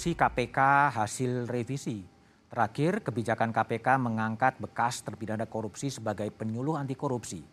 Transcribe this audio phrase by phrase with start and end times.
[0.00, 0.58] Produksi KPK
[0.96, 2.00] hasil revisi.
[2.48, 7.44] Terakhir, kebijakan KPK mengangkat bekas terpidana korupsi sebagai penyuluh anti korupsi.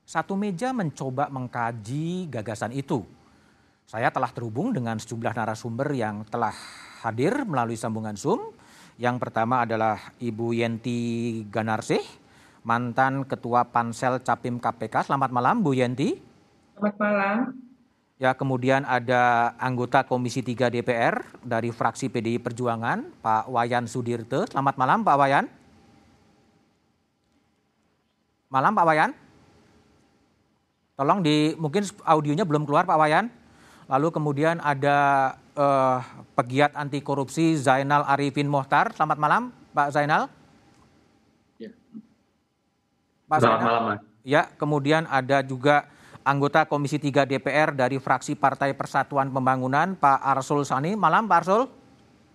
[0.00, 3.04] Satu meja mencoba mengkaji gagasan itu.
[3.84, 6.56] Saya telah terhubung dengan sejumlah narasumber yang telah
[7.04, 8.56] hadir melalui sambungan Zoom.
[8.96, 12.00] Yang pertama adalah Ibu Yenti Ganarsih,
[12.64, 15.12] mantan Ketua Pansel Capim KPK.
[15.12, 16.16] Selamat malam Bu Yenti.
[16.72, 17.71] Selamat malam.
[18.22, 24.46] Ya, kemudian ada anggota Komisi 3 DPR dari fraksi PDI Perjuangan, Pak Wayan Sudirte.
[24.46, 25.50] Selamat malam, Pak Wayan.
[28.46, 29.10] Malam, Pak Wayan.
[30.94, 33.26] Tolong di mungkin audionya belum keluar, Pak Wayan.
[33.90, 35.98] Lalu kemudian ada uh,
[36.38, 38.94] pegiat anti korupsi Zainal Arifin Mohtar.
[38.94, 39.42] Selamat malam,
[39.74, 40.30] Pak Zainal.
[41.58, 41.74] Ya.
[43.26, 43.66] Pak Selamat Zainal.
[43.66, 44.00] malam, Mas.
[44.22, 45.90] Ya, kemudian ada juga
[46.22, 50.94] anggota Komisi 3 DPR dari fraksi Partai Persatuan Pembangunan, Pak Arsul Sani.
[50.94, 51.62] Malam, Pak Arsul.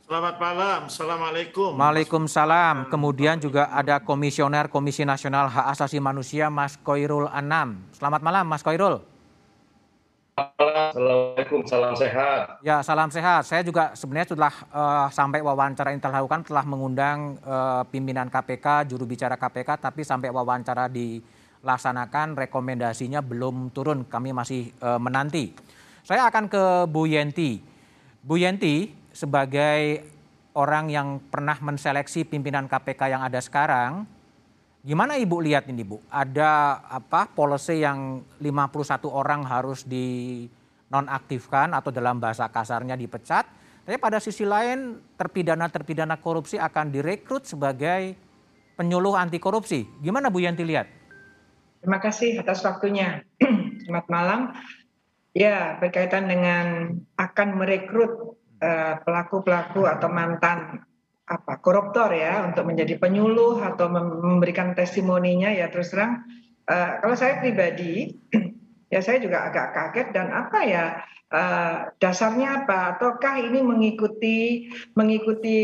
[0.08, 1.76] Selamat malam, Assalamualaikum.
[1.76, 2.88] Waalaikumsalam.
[2.88, 7.84] Kemudian juga ada Komisioner Komisi Nasional Hak Asasi Manusia, Mas Koirul Anam.
[7.92, 9.04] Selamat malam, Mas Koirul.
[10.38, 12.62] Assalamualaikum, salam sehat.
[12.64, 13.52] Ya, salam sehat.
[13.52, 19.04] Saya juga sebenarnya setelah uh, sampai wawancara yang telah telah mengundang uh, pimpinan KPK, juru
[19.04, 21.20] bicara KPK, tapi sampai wawancara di
[21.68, 24.08] laksanakan rekomendasinya belum turun.
[24.08, 25.52] Kami masih e, menanti.
[26.08, 27.60] Saya akan ke Bu Yenti.
[28.24, 30.08] Bu Yenti sebagai
[30.56, 34.08] orang yang pernah menseleksi pimpinan KPK yang ada sekarang,
[34.82, 36.00] gimana Ibu lihat ini Bu?
[36.08, 40.48] Ada apa policy yang 51 orang harus di
[40.88, 43.46] nonaktifkan atau dalam bahasa kasarnya dipecat,
[43.86, 48.16] tapi pada sisi lain terpidana-terpidana korupsi akan direkrut sebagai
[48.74, 49.86] penyuluh anti korupsi.
[50.02, 50.97] Gimana Bu Yanti lihat?
[51.82, 53.22] Terima kasih atas waktunya.
[53.86, 54.42] Selamat malam.
[55.38, 60.82] Ya, berkaitan dengan akan merekrut eh, pelaku-pelaku uh, atau mantan
[61.28, 66.24] apa koruptor ya untuk menjadi penyuluh atau memberikan testimoninya ya terus terang
[66.72, 68.16] uh, kalau saya pribadi
[68.94, 70.86] ya saya juga agak kaget dan apa ya
[71.28, 75.60] uh, dasarnya apa ataukah ini mengikuti mengikuti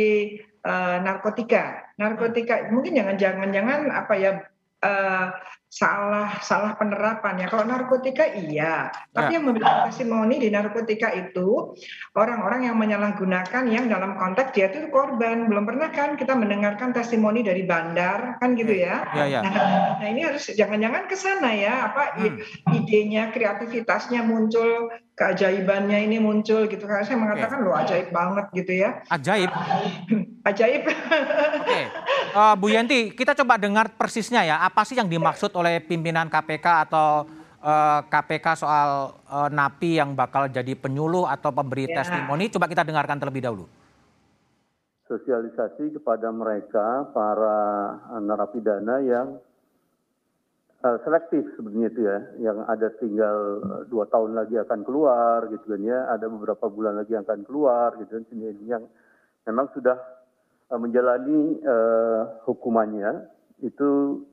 [0.67, 4.31] uh, narkotika narkotika mungkin jangan jangan jangan apa ya
[4.83, 5.31] uh,
[5.73, 7.47] salah salah penerapan ya.
[7.49, 9.35] Kalau narkotika iya, tapi ya.
[9.41, 11.73] yang memberikan testimoni di narkotika itu
[12.13, 15.49] orang-orang yang menyalahgunakan yang dalam konteks dia itu korban.
[15.49, 19.01] Belum pernah kan kita mendengarkan testimoni dari bandar kan gitu ya.
[19.17, 19.41] ya, ya.
[19.41, 22.37] Nah, nah ini harus jangan-jangan ke sana ya apa hmm.
[22.69, 27.65] idenya, kreativitasnya muncul keajaibannya ini muncul gitu kan saya mengatakan okay.
[27.69, 29.51] lo ajaib banget gitu ya ajaib
[30.49, 30.97] ajaib oke
[31.61, 31.85] okay.
[32.33, 36.89] uh, Bu Yanti kita coba dengar persisnya ya apa sih yang dimaksud oleh pimpinan KPK
[36.89, 37.27] atau
[37.63, 42.03] uh, eh, KPK soal uh, napi yang bakal jadi penyuluh atau pemberi ya.
[42.03, 42.51] testimoni.
[42.51, 43.65] Coba kita dengarkan terlebih dahulu.
[45.07, 47.59] Sosialisasi kepada mereka para
[48.23, 49.27] narapidana yang
[50.83, 52.17] uh, selektif sebenarnya itu ya,
[52.51, 53.37] yang ada tinggal
[53.87, 58.19] dua tahun lagi akan keluar gitu kan ya, ada beberapa bulan lagi akan keluar gitu
[58.19, 58.23] kan,
[58.63, 58.83] yang
[59.43, 59.99] memang sudah
[60.71, 63.29] menjalani uh, hukumannya.
[63.61, 64.23] Itu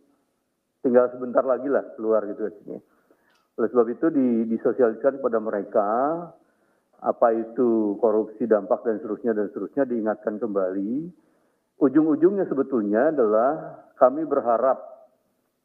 [0.81, 2.77] tinggal sebentar lagi lah keluar gitu kan sini.
[3.61, 5.89] Oleh sebab itu di, disosialisasikan kepada mereka
[7.01, 10.93] apa itu korupsi dampak dan seterusnya dan seterusnya diingatkan kembali.
[11.81, 14.81] Ujung-ujungnya sebetulnya adalah kami berharap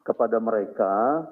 [0.04, 1.24] kepada mereka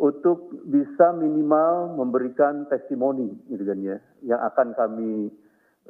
[0.00, 5.28] untuk bisa minimal memberikan testimoni gitu kan ya yang akan kami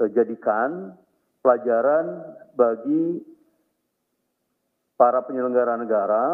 [0.03, 0.99] uh, jadikan
[1.41, 3.23] pelajaran bagi
[4.99, 6.25] para penyelenggara negara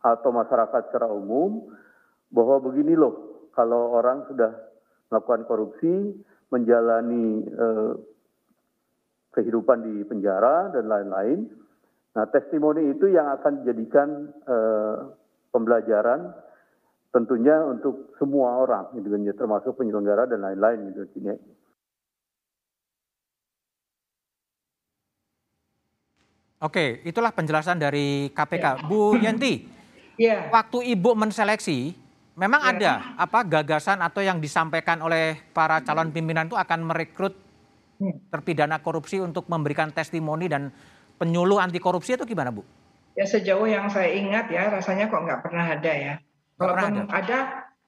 [0.00, 1.68] atau masyarakat secara umum
[2.32, 4.52] bahwa begini loh kalau orang sudah
[5.12, 6.16] melakukan korupsi
[6.50, 7.92] menjalani uh,
[9.36, 11.60] kehidupan di penjara dan lain-lain
[12.10, 15.14] Nah, testimoni itu yang akan dijadikan uh,
[15.54, 16.34] pembelajaran
[17.14, 21.38] tentunya untuk semua orang, gitu kan, ya, termasuk penyelenggara dan lain-lain gitu ya.
[26.60, 28.84] Oke, itulah penjelasan dari KPK.
[28.84, 29.64] Bu Yanti,
[30.20, 30.52] ya.
[30.52, 31.96] waktu Ibu menseleksi,
[32.36, 32.68] memang ya.
[32.76, 37.32] ada apa gagasan atau yang disampaikan oleh para calon pimpinan itu akan merekrut
[37.96, 38.12] ya.
[38.28, 40.68] terpidana korupsi untuk memberikan testimoni dan
[41.16, 42.60] penyuluh anti korupsi itu gimana Bu?
[43.16, 46.14] Ya sejauh yang saya ingat ya rasanya kok nggak pernah ada ya.
[46.60, 47.38] Kalaupun ada, ada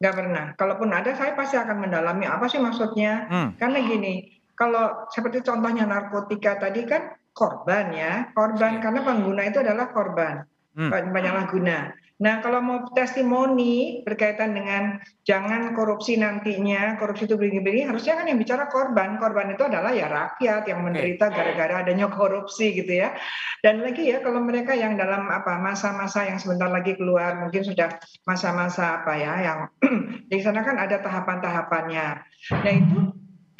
[0.00, 0.44] nggak pernah.
[0.56, 3.28] Kalaupun ada saya pasti akan mendalami apa sih maksudnya.
[3.28, 3.48] Hmm.
[3.60, 9.92] Karena gini, kalau seperti contohnya narkotika tadi kan korban ya, korban karena pengguna itu adalah
[9.92, 10.44] korban.
[10.72, 11.12] hmm.
[11.12, 11.92] penyalahguna.
[12.22, 18.38] Nah, kalau mau testimoni berkaitan dengan jangan korupsi nantinya, korupsi itu begini-begini, harusnya kan yang
[18.38, 19.18] bicara korban.
[19.18, 23.18] Korban itu adalah ya rakyat yang menderita gara-gara adanya korupsi gitu ya.
[23.58, 27.98] Dan lagi ya, kalau mereka yang dalam apa masa-masa yang sebentar lagi keluar, mungkin sudah
[28.22, 29.58] masa-masa apa ya, yang
[30.30, 32.06] di sana kan ada tahapan-tahapannya.
[32.54, 33.11] Nah itu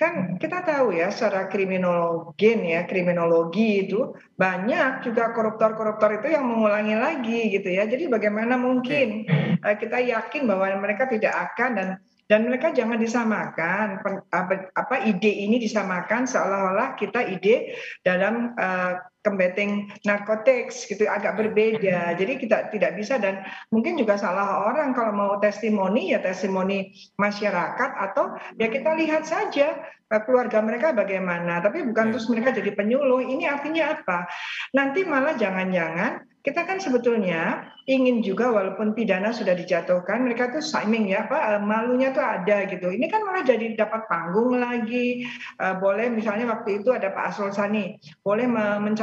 [0.03, 6.99] kan kita tahu ya secara kriminologi ya kriminologi itu banyak juga koruptor-koruptor itu yang mengulangi
[6.99, 7.87] lagi gitu ya.
[7.87, 9.31] Jadi bagaimana mungkin
[9.63, 11.89] uh, kita yakin bahwa mereka tidak akan dan
[12.27, 14.03] dan mereka jangan disamakan.
[14.35, 22.19] Apa, apa ide ini disamakan seolah-olah kita ide dalam uh, combating narkotics gitu agak berbeda.
[22.19, 27.91] Jadi kita tidak bisa dan mungkin juga salah orang kalau mau testimoni ya testimoni masyarakat
[28.11, 29.79] atau ya kita lihat saja
[30.11, 31.63] eh, keluarga mereka bagaimana.
[31.63, 33.23] Tapi bukan terus mereka jadi penyuluh.
[33.23, 34.27] Ini artinya apa?
[34.75, 41.15] Nanti malah jangan-jangan kita kan sebetulnya ingin juga walaupun pidana sudah dijatuhkan mereka tuh siming
[41.15, 45.27] ya apa eh, malunya tuh ada gitu ini kan malah jadi dapat panggung lagi
[45.63, 47.95] uh, boleh misalnya waktu itu ada Pak Asrul Sani
[48.27, 48.47] boleh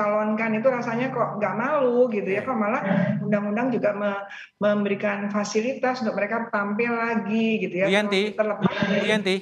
[0.10, 2.82] mencalonkan itu rasanya kok nggak malu gitu ya kok malah
[3.22, 4.12] undang-undang juga me
[4.58, 9.36] memberikan fasilitas untuk mereka tampil lagi gitu ya Bu Yanti, Bu Yanti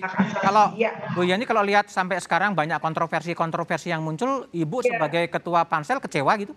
[0.44, 0.92] kalau ya.
[1.16, 5.00] Bu Yanti kalau lihat sampai sekarang banyak kontroversi-kontroversi yang muncul Ibu ya.
[5.00, 6.54] sebagai ketua pansel kecewa gitu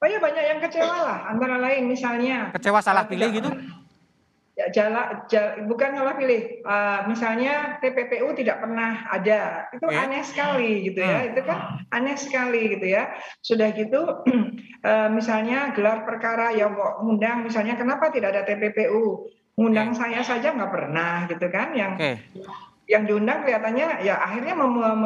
[0.00, 2.48] Oh ya banyak yang kecewa lah, antara lain misalnya.
[2.56, 3.52] Kecewa salah pilih gitu?
[4.68, 6.60] Jala, jala, bukan salah pilih.
[6.62, 9.96] Uh, misalnya TPPU tidak pernah ada, itu okay.
[9.96, 11.18] aneh sekali gitu ya.
[11.24, 11.30] Hmm.
[11.32, 11.58] Itu kan
[11.88, 13.08] aneh sekali gitu ya.
[13.40, 14.00] Sudah gitu,
[14.84, 19.26] uh, misalnya gelar perkara yang undang, misalnya kenapa tidak ada TPPU?
[19.60, 22.16] Undang saya saja nggak pernah gitu kan, yang okay
[22.90, 24.58] yang diundang kelihatannya ya akhirnya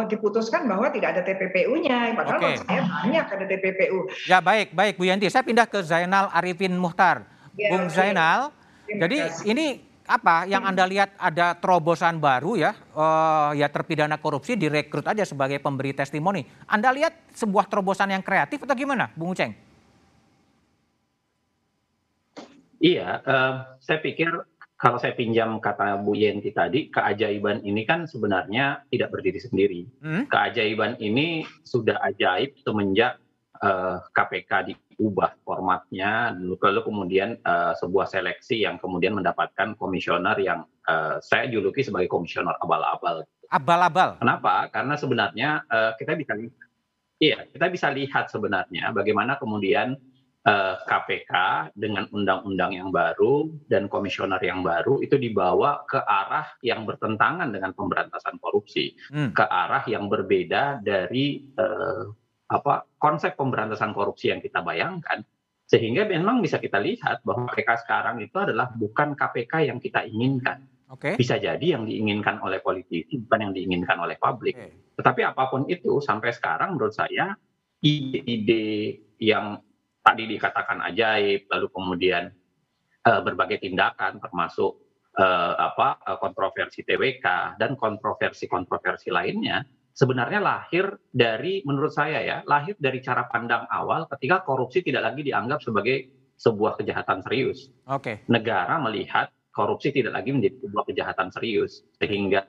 [0.08, 2.56] diputuskan bahwa tidak ada TPPU-nya padahal okay.
[2.64, 3.98] saya banyak ada TPPU.
[4.24, 7.28] Ya baik baik Bu Yanti saya pindah ke Zainal Arifin Muhtar.
[7.60, 7.92] Ya, Bung.
[7.92, 8.50] Zainal,
[8.88, 9.66] jadi ini
[10.04, 15.56] apa yang Anda lihat ada terobosan baru ya uh, ya terpidana korupsi direkrut aja sebagai
[15.64, 16.44] pemberi testimoni.
[16.68, 19.56] Anda lihat sebuah terobosan yang kreatif atau gimana, Bung Uceng?
[22.84, 24.28] Iya, uh, saya pikir
[24.76, 29.80] kalau saya pinjam kata Bu Yenti tadi, keajaiban ini kan sebenarnya tidak berdiri sendiri.
[30.04, 30.28] Hmm?
[30.28, 33.16] Keajaiban ini sudah ajaib semenjak
[33.64, 34.52] uh, eh, KPK
[34.94, 41.82] diubah formatnya, lalu kemudian uh, sebuah seleksi yang kemudian mendapatkan komisioner yang uh, saya juluki
[41.82, 43.26] sebagai komisioner abal-abal.
[43.50, 44.22] Abal-abal.
[44.22, 44.70] Kenapa?
[44.70, 46.32] Karena sebenarnya uh, kita bisa,
[47.18, 49.98] iya kita bisa lihat sebenarnya bagaimana kemudian
[50.84, 56.84] KPK eh, dengan undang-undang yang baru dan komisioner yang baru itu dibawa ke arah yang
[56.84, 59.32] bertentangan dengan pemberantasan korupsi, hmm.
[59.32, 62.12] ke arah yang berbeda dari uh,
[62.54, 65.26] apa konsep pemberantasan korupsi yang kita bayangkan.
[65.66, 70.62] Sehingga memang bisa kita lihat bahwa KPK sekarang itu adalah bukan KPK yang kita inginkan.
[70.86, 71.18] Okay.
[71.18, 74.54] Bisa jadi yang diinginkan oleh politisi bukan yang diinginkan oleh publik.
[74.54, 74.70] Okay.
[74.94, 77.34] Tetapi apa pun itu sampai sekarang menurut saya
[77.82, 79.58] ide-ide yang
[80.04, 82.28] tadi dikatakan ajaib, lalu kemudian
[83.08, 84.76] uh, berbagai tindakan termasuk
[85.16, 92.74] uh, apa uh, kontroversi TWK dan kontroversi-kontroversi lainnya sebenarnya lahir dari menurut saya ya lahir
[92.76, 97.70] dari cara pandang awal ketika korupsi tidak lagi dianggap sebagai sebuah kejahatan serius.
[97.86, 98.02] Oke.
[98.02, 98.16] Okay.
[98.26, 102.42] Negara melihat korupsi tidak lagi menjadi sebuah kejahatan serius sehingga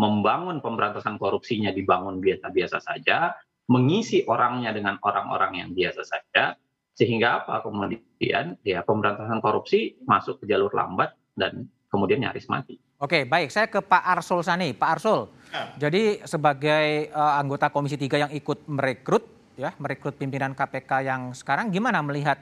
[0.00, 3.36] membangun pemberantasan korupsinya dibangun biasa-biasa saja,
[3.68, 6.56] mengisi orangnya dengan orang-orang yang biasa saja,
[6.96, 12.80] sehingga apa kemudian ya pemberantasan korupsi masuk ke jalur lambat dan kemudian nyaris mati.
[12.96, 13.52] Oke, baik.
[13.52, 14.72] Saya ke Pak Arsul Sani.
[14.72, 15.76] Pak Arsul, ya.
[15.76, 19.28] jadi sebagai uh, anggota Komisi 3 yang ikut merekrut,
[19.60, 22.40] ya, merekrut pimpinan KPK yang sekarang, gimana melihat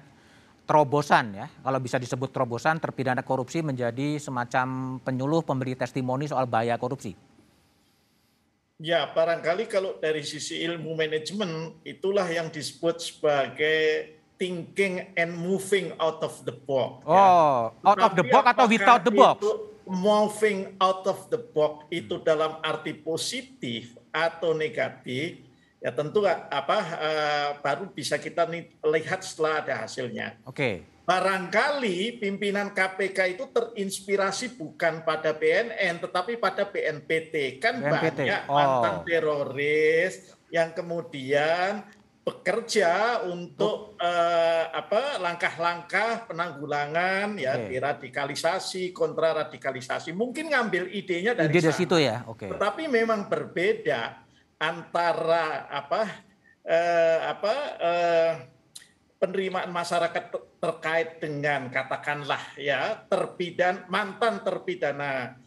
[0.70, 6.78] terobosan ya, kalau bisa disebut terobosan terpidana korupsi menjadi semacam penyuluh pemberi testimoni soal bahaya
[6.78, 7.18] korupsi?
[8.80, 16.24] Ya, barangkali kalau dari sisi ilmu manajemen, itulah yang disebut sebagai thinking and moving out
[16.24, 17.04] of the box.
[17.04, 17.92] Oh, ya.
[17.92, 19.44] out of the box atau without the box?
[19.90, 25.42] moving out of the box itu dalam arti positif atau negatif,
[25.82, 28.46] ya tentu apa uh, baru bisa kita
[28.86, 30.38] lihat setelah ada hasilnya.
[30.46, 30.54] Oke.
[30.54, 30.74] Okay.
[31.10, 37.58] Barangkali pimpinan KPK itu terinspirasi bukan pada BNN tetapi pada BNPT.
[37.58, 38.30] Kan BNPT.
[38.30, 38.54] banyak oh.
[38.54, 41.82] mantan teroris yang kemudian
[42.20, 47.80] bekerja untuk uh, apa langkah-langkah penanggulangan ya okay.
[47.80, 52.48] deradikalisasi kontra radikalisasi mungkin ngambil idenya dari Ide situ ya oke okay.
[52.52, 54.20] tetapi memang berbeda
[54.60, 56.02] antara apa
[56.68, 58.32] uh, apa uh,
[59.16, 60.24] penerimaan masyarakat
[60.60, 65.40] terkait dengan katakanlah ya terpidan mantan terpidana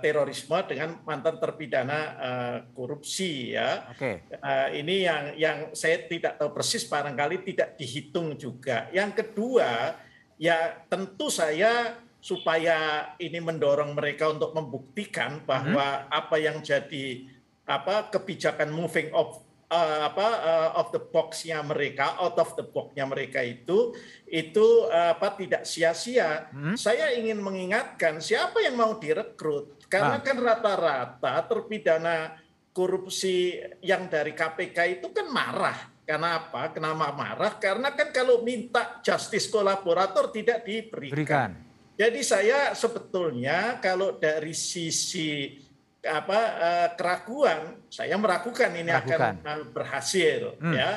[0.00, 3.92] terorisme dengan mantan terpidana uh, korupsi ya.
[3.92, 4.24] Okay.
[4.40, 8.88] Uh, ini yang yang saya tidak tahu persis barangkali tidak dihitung juga.
[8.88, 10.00] Yang kedua
[10.40, 16.08] ya tentu saya supaya ini mendorong mereka untuk membuktikan bahwa hmm.
[16.08, 17.28] apa yang jadi
[17.64, 19.40] apa kebijakan moving of
[19.70, 23.94] uh, apa uh, of the box-nya mereka, out of the box-nya mereka itu
[24.26, 26.50] itu uh, apa tidak sia-sia.
[26.50, 26.74] Hmm?
[26.74, 30.22] Saya ingin mengingatkan siapa yang mau direkrut karena ah.
[30.22, 32.34] kan rata-rata terpidana
[32.70, 35.78] korupsi yang dari KPK itu kan marah.
[36.06, 36.74] Karena apa?
[36.74, 37.54] Kenapa marah?
[37.62, 41.14] Karena kan kalau minta justice kolaborator tidak diberikan.
[41.14, 41.50] Berikan.
[41.94, 45.60] Jadi saya sebetulnya kalau dari sisi
[46.00, 49.36] apa uh, keraguan saya meragukan ini meragukan.
[49.44, 50.72] akan berhasil hmm.
[50.72, 50.90] ya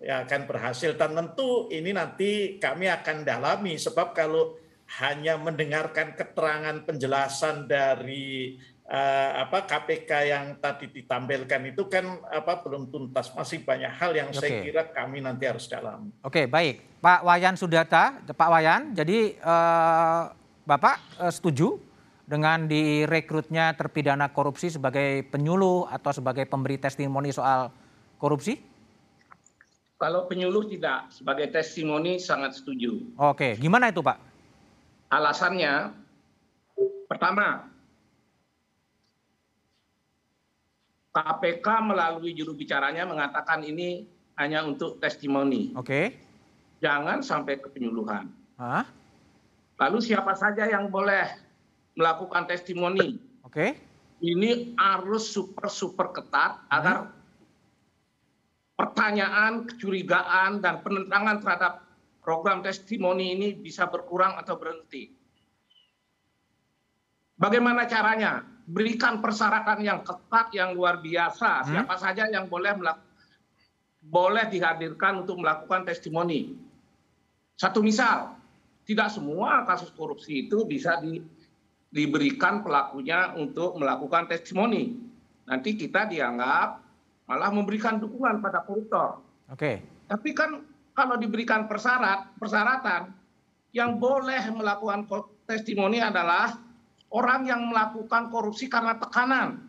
[0.00, 4.56] ya akan berhasil dan tentu ini nanti kami akan dalami sebab kalau
[5.00, 8.54] hanya mendengarkan keterangan penjelasan dari
[8.86, 14.30] uh, apa KPK yang tadi ditampilkan itu kan apa belum tuntas masih banyak hal yang
[14.30, 14.38] Oke.
[14.40, 16.12] saya kira kami nanti harus dalam.
[16.22, 20.30] Oke baik Pak Wayan Sudata Pak Wayan jadi uh,
[20.66, 21.85] Bapak uh, setuju
[22.26, 27.70] dengan direkrutnya terpidana korupsi sebagai penyuluh atau sebagai pemberi testimoni soal
[28.18, 28.58] korupsi?
[29.96, 33.00] Kalau penyuluh tidak, sebagai testimoni sangat setuju.
[33.16, 34.20] Oke, gimana itu Pak?
[35.08, 35.94] Alasannya,
[37.08, 37.64] pertama,
[41.16, 44.04] KPK melalui juru bicaranya mengatakan ini
[44.36, 45.72] hanya untuk testimoni.
[45.72, 46.12] Oke.
[46.84, 48.28] Jangan sampai ke penyuluhan.
[48.60, 48.84] Hah?
[49.80, 51.45] Lalu siapa saja yang boleh
[51.96, 53.18] melakukan testimoni.
[53.42, 53.50] Oke.
[53.50, 53.70] Okay.
[54.16, 56.76] Ini harus super super ketat hmm.
[56.76, 56.96] agar
[58.76, 61.74] pertanyaan, kecurigaan dan penentangan terhadap
[62.20, 65.12] program testimoni ini bisa berkurang atau berhenti.
[67.36, 68.44] Bagaimana caranya?
[68.66, 71.62] Berikan persyaratan yang ketat, yang luar biasa.
[71.62, 71.68] Hmm.
[71.70, 72.72] Siapa saja yang boleh
[74.06, 76.56] boleh dihadirkan untuk melakukan testimoni.
[77.56, 78.36] Satu misal,
[78.86, 81.18] tidak semua kasus korupsi itu bisa di,
[81.90, 84.96] diberikan pelakunya untuk melakukan testimoni.
[85.46, 86.82] Nanti kita dianggap
[87.26, 89.22] malah memberikan dukungan pada koruptor.
[89.50, 89.58] Oke.
[89.58, 89.76] Okay.
[90.06, 90.62] Tapi kan
[90.94, 93.10] kalau diberikan persyarat, persyaratan
[93.74, 95.04] yang boleh melakukan
[95.44, 96.56] testimoni adalah
[97.12, 99.66] orang yang melakukan korupsi karena tekanan,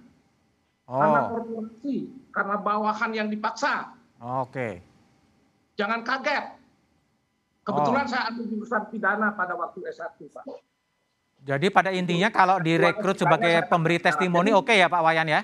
[0.87, 0.97] oh.
[0.97, 1.95] karena korupsi,
[2.31, 3.93] karena bawahan yang dipaksa.
[4.17, 4.49] Oke.
[4.49, 4.73] Okay.
[5.77, 6.57] Jangan kaget.
[7.61, 8.09] Kebetulan oh.
[8.09, 10.45] saya ambil jurusan pidana pada waktu S1, Pak.
[11.47, 15.41] Jadi pada intinya kalau direkrut sebagai pemberi testimoni oke okay ya Pak Wayan ya?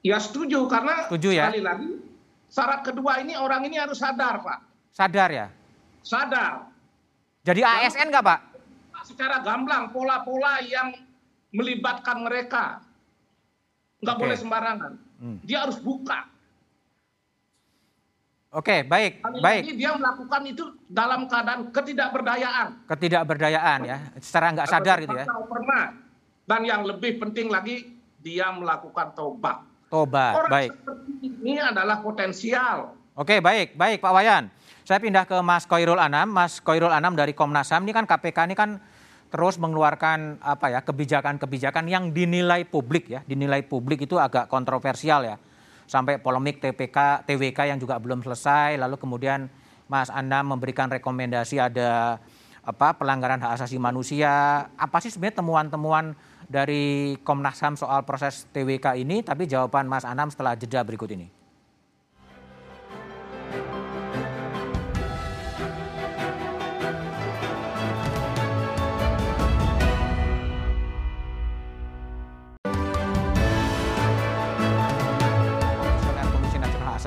[0.00, 1.52] Ya setuju karena setuju ya?
[1.52, 1.90] sekali lagi
[2.48, 4.58] syarat kedua ini orang ini harus sadar Pak.
[4.96, 5.46] Sadar ya?
[6.00, 6.72] Sadar.
[7.44, 8.40] Jadi ASN nggak Pak?
[9.04, 10.96] Secara gamblang pola-pola yang
[11.52, 12.80] melibatkan mereka
[14.00, 14.22] nggak okay.
[14.24, 14.92] boleh sembarangan.
[15.20, 15.38] Hmm.
[15.44, 16.24] Dia harus buka
[18.56, 19.62] Oke, baik, Kali baik.
[19.68, 22.88] Lagi dia melakukan itu dalam keadaan ketidakberdayaan.
[22.88, 25.28] Ketidakberdayaan ya, secara nggak sadar gitu ya.
[25.28, 25.92] Pernah.
[26.48, 29.60] Dan yang lebih penting lagi, dia melakukan tobat.
[29.92, 30.70] Tobat, Orang baik.
[30.72, 32.96] seperti ini adalah potensial.
[33.12, 34.48] Oke, baik, baik Pak Wayan.
[34.88, 36.32] Saya pindah ke Mas Koirul Anam.
[36.32, 38.80] Mas Koirul Anam dari Komnas HAM ini kan KPK ini kan
[39.28, 45.36] terus mengeluarkan apa ya kebijakan-kebijakan yang dinilai publik ya, dinilai publik itu agak kontroversial ya
[45.86, 49.46] sampai polemik TPK, TWK yang juga belum selesai, lalu kemudian
[49.86, 52.18] Mas Anda memberikan rekomendasi ada
[52.66, 54.66] apa pelanggaran hak asasi manusia.
[54.74, 56.18] Apa sih sebenarnya temuan-temuan
[56.50, 59.22] dari Komnas HAM soal proses TWK ini?
[59.22, 61.35] Tapi jawaban Mas Anam setelah jeda berikut ini.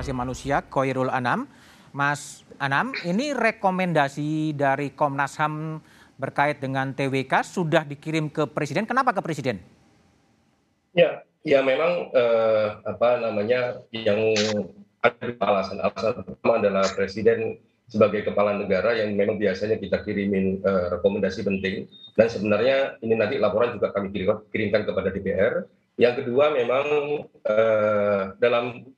[0.10, 1.46] Asasi Manusia Koirul Anam.
[1.94, 5.78] Mas Anam, ini rekomendasi dari Komnas HAM
[6.18, 8.90] berkait dengan TWK sudah dikirim ke Presiden.
[8.90, 9.62] Kenapa ke Presiden?
[10.98, 14.34] Ya, ya memang eh, apa namanya yang
[15.06, 15.78] ada alasan.
[15.78, 21.86] Alasan pertama adalah Presiden sebagai kepala negara yang memang biasanya kita kirimin eh, rekomendasi penting
[22.18, 24.10] dan sebenarnya ini nanti laporan juga kami
[24.50, 25.70] kirimkan kepada DPR.
[26.02, 26.86] Yang kedua memang
[27.46, 28.90] eh, dalam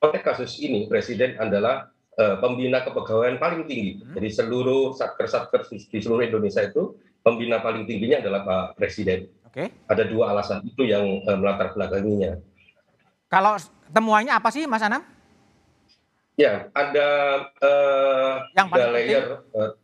[0.00, 4.00] konteks kasus ini presiden adalah uh, pembina kepegawaian paling tinggi.
[4.00, 4.16] Hmm.
[4.16, 9.28] Jadi seluruh satker-satker di seluruh Indonesia itu pembina paling tingginya adalah Pak Presiden.
[9.44, 9.68] Oke.
[9.68, 9.68] Okay.
[9.92, 12.40] Ada dua alasan itu yang uh, melatar belakanginya.
[13.30, 13.54] Kalau
[13.92, 15.04] temuannya apa sih Mas Anam?
[16.34, 17.08] Ya, ada
[17.60, 19.76] uh, yang paling layer uh,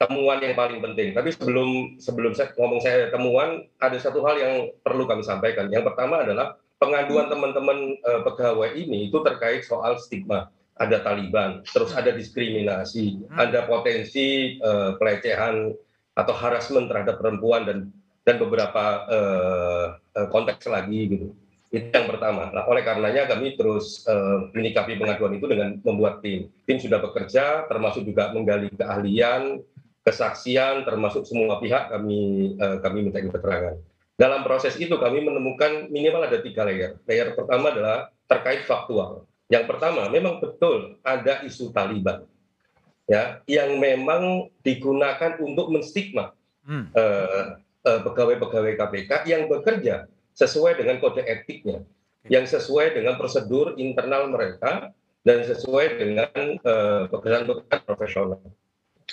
[0.00, 1.12] temuan yang paling penting.
[1.12, 5.68] Tapi sebelum sebelum saya ngomong saya temuan, ada satu hal yang perlu kami sampaikan.
[5.68, 10.50] Yang pertama adalah pengaduan teman-teman uh, pegawai ini itu terkait soal stigma.
[10.78, 13.34] Ada Taliban, terus ada diskriminasi, hmm.
[13.34, 15.74] ada potensi uh, pelecehan
[16.14, 17.78] atau harassment terhadap perempuan dan
[18.22, 19.86] dan beberapa uh,
[20.30, 21.34] konteks lagi gitu.
[21.74, 22.54] Itu yang pertama.
[22.54, 26.46] Nah, oleh karenanya kami terus uh, menyikapi pengaduan itu dengan membuat tim.
[26.62, 29.58] Tim sudah bekerja, termasuk juga menggali keahlian,
[30.06, 33.76] kesaksian termasuk semua pihak kami uh, kami minta keterangan.
[34.18, 36.98] Dalam proses itu kami menemukan minimal ada tiga layer.
[37.06, 39.30] Layer pertama adalah terkait faktual.
[39.46, 42.26] Yang pertama memang betul ada isu Taliban,
[43.06, 46.92] ya, yang memang digunakan untuk menstigma hmm.
[46.92, 47.56] uh,
[47.86, 51.86] uh, pegawai-pegawai KPK yang bekerja sesuai dengan kode etiknya,
[52.26, 56.30] yang sesuai dengan prosedur internal mereka dan sesuai dengan
[57.10, 58.40] pekerjaan-pekerjaan profesional.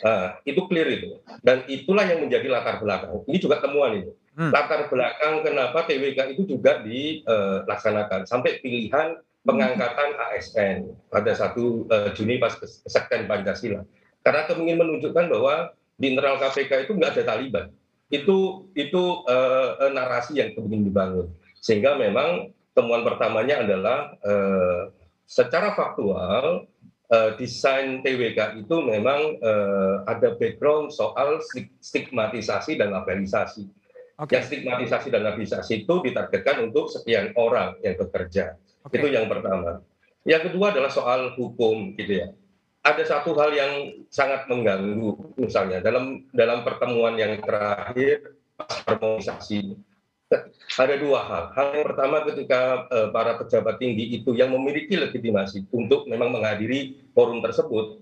[0.06, 1.18] Nah, itu clear itu.
[1.42, 3.26] Dan itulah yang menjadi latar belakang.
[3.26, 4.12] Ini juga temuan itu.
[4.36, 4.52] Hmm.
[4.52, 9.16] Latar belakang kenapa TWK itu juga dilaksanakan sampai pilihan
[9.48, 13.88] pengangkatan ASN pada satu uh, Juni pas kesekten Pancasila.
[14.26, 17.66] Karena kami ingin menunjukkan bahwa di internal KPK itu nggak ada Taliban.
[18.12, 21.32] Itu itu uh, narasi yang ingin dibangun.
[21.64, 24.92] Sehingga memang temuan pertamanya adalah uh,
[25.24, 26.68] secara faktual
[27.14, 31.40] uh, desain TWK itu memang uh, ada background soal
[31.80, 33.70] stigmatisasi dan labelisasi.
[34.16, 34.40] Okay.
[34.40, 38.56] Yang stigmatisasi dan labelisasi itu ditargetkan untuk sekian orang yang bekerja.
[38.88, 39.04] Okay.
[39.04, 39.84] Itu yang pertama.
[40.24, 42.28] Yang kedua adalah soal hukum gitu ya.
[42.86, 43.74] Ada satu hal yang
[44.08, 49.76] sangat mengganggu misalnya dalam dalam pertemuan yang terakhir harmonisasi
[50.82, 51.44] ada dua hal.
[51.54, 57.10] Hal yang pertama ketika uh, para pejabat tinggi itu yang memiliki legitimasi untuk memang menghadiri
[57.14, 58.02] forum tersebut,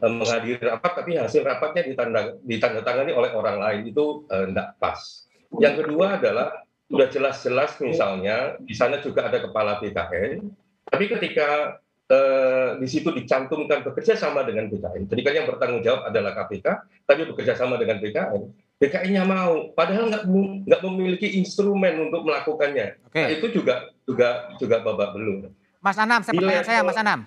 [0.00, 5.27] uh, menghadiri rapat tapi hasil rapatnya ditanda, ditandatangani oleh orang lain itu tidak uh, pas.
[5.56, 6.48] Yang kedua adalah
[6.88, 10.44] sudah jelas-jelas misalnya di sana juga ada kepala BKN,
[10.88, 11.80] tapi ketika
[12.12, 15.08] uh, di situ dicantumkan bekerja sama dengan BKN.
[15.08, 16.66] Jadi kan yang bertanggung jawab adalah KPK,
[17.08, 20.24] tapi bekerja sama dengan BKN DKI-nya mau, padahal nggak
[20.70, 22.94] nggak memiliki instrumen untuk melakukannya.
[23.10, 23.22] Oke.
[23.26, 25.50] Nah, itu juga juga juga babak belum.
[25.82, 27.26] Mas Anam, saya pertanyaan saya, Mas Anam.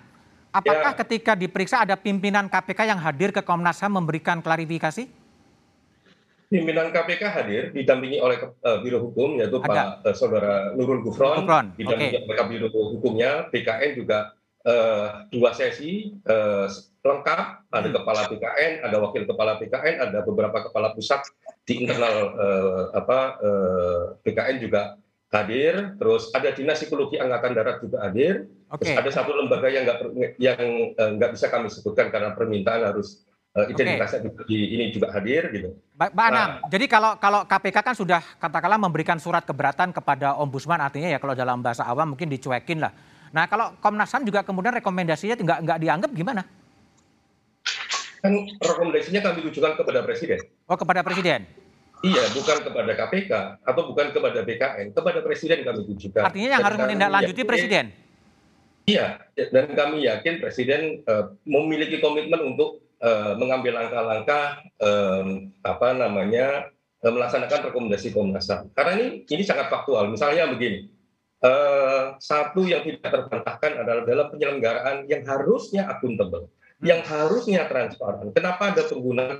[0.52, 0.98] Apakah ya.
[1.04, 5.08] ketika diperiksa ada pimpinan KPK yang hadir ke Komnas HAM memberikan klarifikasi?
[6.52, 10.04] Pimpinan KPK hadir didampingi oleh uh, Biro Hukum yaitu ada.
[10.04, 11.72] Pak uh, Saudara Nurul Gufron, Gufron.
[11.80, 12.28] didampingi okay.
[12.28, 14.36] oleh Biro Hukumnya, BKN juga
[14.68, 16.68] uh, dua sesi uh,
[17.02, 17.96] lengkap, ada hmm.
[17.98, 21.24] kepala BKN, ada wakil kepala BKN, ada beberapa kepala pusat
[21.66, 25.00] di internal uh, apa uh, BKN juga
[25.32, 28.92] hadir, terus ada dinas psikologi angkatan darat juga hadir, okay.
[28.92, 29.98] terus ada satu lembaga yang nggak
[30.36, 30.60] yang
[31.16, 34.48] nggak uh, bisa kami sebutkan karena permintaan harus identitasnya okay.
[34.48, 35.76] di, ini juga hadir gitu.
[36.00, 40.80] Mbak Anam, nah, jadi kalau kalau KPK kan sudah katakanlah memberikan surat keberatan kepada Ombudsman
[40.80, 42.90] artinya ya kalau dalam bahasa awam mungkin dicuekin lah.
[43.32, 46.42] Nah kalau Komnas HAM juga kemudian rekomendasinya nggak nggak dianggap gimana?
[48.22, 50.38] kan rekomendasinya kami tujukan kepada presiden.
[50.70, 51.42] Oh, kepada presiden.
[52.02, 56.22] Iya, bukan kepada KPK atau bukan kepada BKN, kepada presiden kami tujukan.
[56.22, 57.84] Artinya yang dan harus menindaklanjuti presiden.
[58.86, 62.82] Iya, dan kami yakin presiden uh, memiliki komitmen untuk
[63.34, 64.62] mengambil langkah-langkah
[65.66, 66.70] apa namanya
[67.02, 68.70] uh, melaksanakan rekomendasi Komnas HAM.
[68.72, 70.08] Karena ini ini sangat faktual.
[70.08, 70.88] Misalnya begini,
[71.42, 76.46] uh, satu yang tidak terbantahkan adalah dalam penyelenggaraan yang harusnya akuntabel
[76.82, 78.34] yang harusnya transparan.
[78.34, 79.38] Kenapa ada penggunaan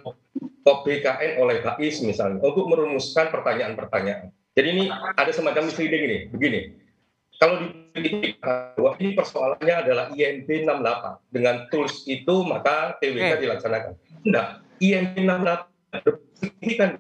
[0.62, 4.31] BKN oleh BAIS misalnya untuk merumuskan pertanyaan-pertanyaan.
[4.55, 6.61] Jadi ini ada semacam misleading ini, begini.
[7.42, 7.82] Kalau di
[8.42, 13.92] bahwa ini persoalannya adalah IMP 68 dengan tools itu maka TWK dilaksanakan.
[14.24, 14.46] Tidak,
[14.81, 16.90] IMP 68 ini kan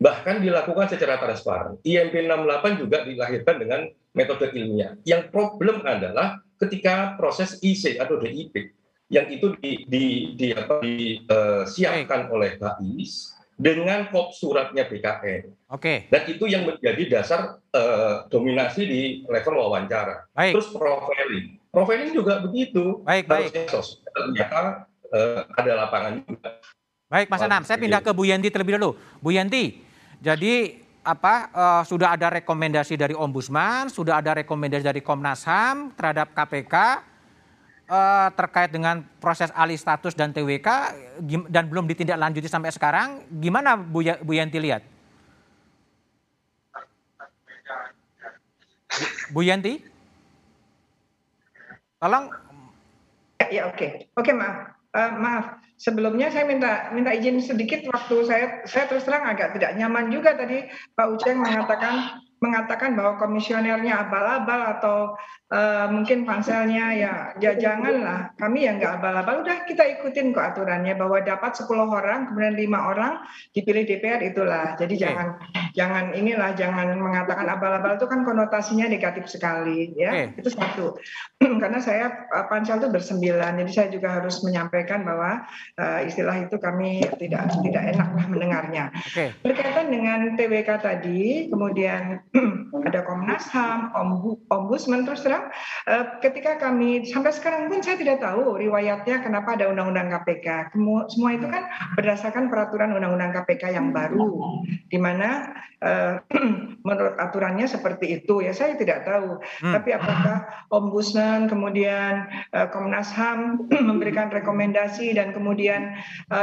[0.00, 1.76] bahkan dilakukan secara transparan.
[1.84, 3.80] IMP 68 juga dilahirkan dengan
[4.16, 4.96] metode ilmiah.
[5.04, 8.72] Yang problem adalah ketika proses IC atau DIP
[9.06, 15.72] yang itu di, di, di apa disiapkan uh, oleh BAIS dengan kop suratnya BKN.
[15.72, 15.80] Oke.
[15.80, 15.98] Okay.
[16.12, 20.28] Dan itu yang menjadi dasar uh, dominasi di level wawancara.
[20.36, 20.60] Baik.
[20.60, 21.46] Terus profiling.
[21.72, 23.00] Profiling juga begitu.
[23.02, 23.52] Baik, baik.
[24.12, 26.60] ternyata uh, ada lapangan juga.
[27.06, 28.98] Baik, Mas Anam, saya pindah ke Bu Yanti terlebih dulu.
[29.22, 29.78] Bu Yanti,
[30.18, 30.74] jadi
[31.06, 36.74] apa uh, sudah ada rekomendasi dari Ombudsman, sudah ada rekomendasi dari Komnas HAM terhadap KPK
[37.90, 40.68] uh, terkait dengan proses alih status dan TWK
[41.50, 44.82] dan belum ditindaklanjuti sampai sekarang, gimana Bu, ya, Bu Yanti lihat?
[49.30, 49.82] Bu Yanti?
[51.96, 52.28] Tolong
[53.50, 53.76] ya oke.
[53.78, 53.90] Okay.
[54.18, 54.56] Oke, okay, maaf.
[54.96, 55.44] Uh, maaf,
[55.76, 60.32] sebelumnya saya minta minta izin sedikit waktu saya saya terus terang agak tidak nyaman juga
[60.32, 60.64] tadi
[60.96, 64.98] Pak Uceng mengatakan mengatakan bahwa komisionernya abal-abal atau
[65.48, 70.92] uh, mungkin panselnya ya, ya janganlah kami yang nggak abal-abal udah kita ikutin kok aturannya
[71.00, 73.24] bahwa dapat 10 orang kemudian lima orang
[73.56, 75.02] dipilih DPR itulah jadi okay.
[75.08, 75.28] jangan
[75.72, 80.26] jangan inilah jangan mengatakan abal-abal itu kan konotasinya negatif sekali ya okay.
[80.36, 81.00] itu satu
[81.62, 85.44] karena saya eh, pansel itu bersembilan jadi saya juga harus menyampaikan bahwa
[85.80, 89.32] uh, istilah itu kami tidak tidak enak mendengarnya okay.
[89.40, 92.26] berkaitan dengan TWK tadi kemudian
[92.86, 93.94] ada Komnas HAM,
[94.50, 95.48] Ombudsman terus terang
[95.88, 100.76] uh, ketika kami sampai sekarang pun saya tidak tahu riwayatnya kenapa ada Undang-Undang KPK.
[101.10, 101.66] Semua itu kan
[101.98, 106.20] berdasarkan peraturan Undang-Undang KPK yang baru, di mana uh,
[106.86, 109.40] menurut aturannya seperti itu ya saya tidak tahu.
[109.64, 109.72] Hmm.
[109.74, 115.98] Tapi apakah Ombudsman kemudian uh, Komnas HAM memberikan rekomendasi dan kemudian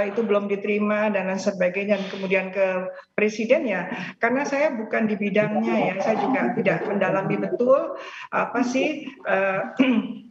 [0.07, 5.15] itu belum diterima dan lain sebagainya dan kemudian ke presiden ya karena saya bukan di
[5.19, 7.99] bidangnya ya saya juga tidak mendalami betul
[8.31, 9.59] apa sih uh,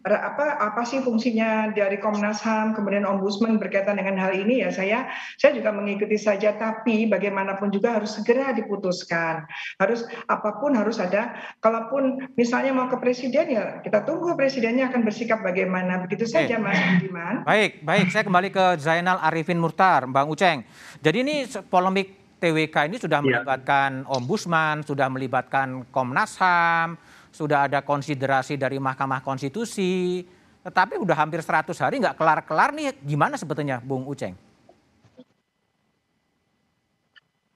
[0.03, 5.07] apa apa sih fungsinya dari Komnas HAM kemudian Ombudsman berkaitan dengan hal ini ya saya
[5.39, 9.47] saya juga mengikuti saja tapi bagaimanapun juga harus segera diputuskan.
[9.79, 15.03] Harus apa pun harus ada kalaupun misalnya mau ke presiden ya kita tunggu presidennya akan
[15.07, 16.03] bersikap bagaimana.
[16.07, 17.47] Begitu saja Mas Budiman.
[17.47, 18.07] Baik baik.
[18.11, 20.63] Saya kembali ke Zainal Arifin Murtar Bang Uceng.
[21.03, 21.37] Jadi ini
[21.67, 23.25] polemik TWK ini sudah ya.
[23.25, 26.99] melibatkan ombudsman, sudah melibatkan Komnas HAM,
[27.31, 30.27] sudah ada konsiderasi dari Mahkamah Konstitusi,
[30.67, 34.35] tetapi udah hampir 100 hari nggak kelar-kelar nih, gimana sebetulnya Bung Uceng?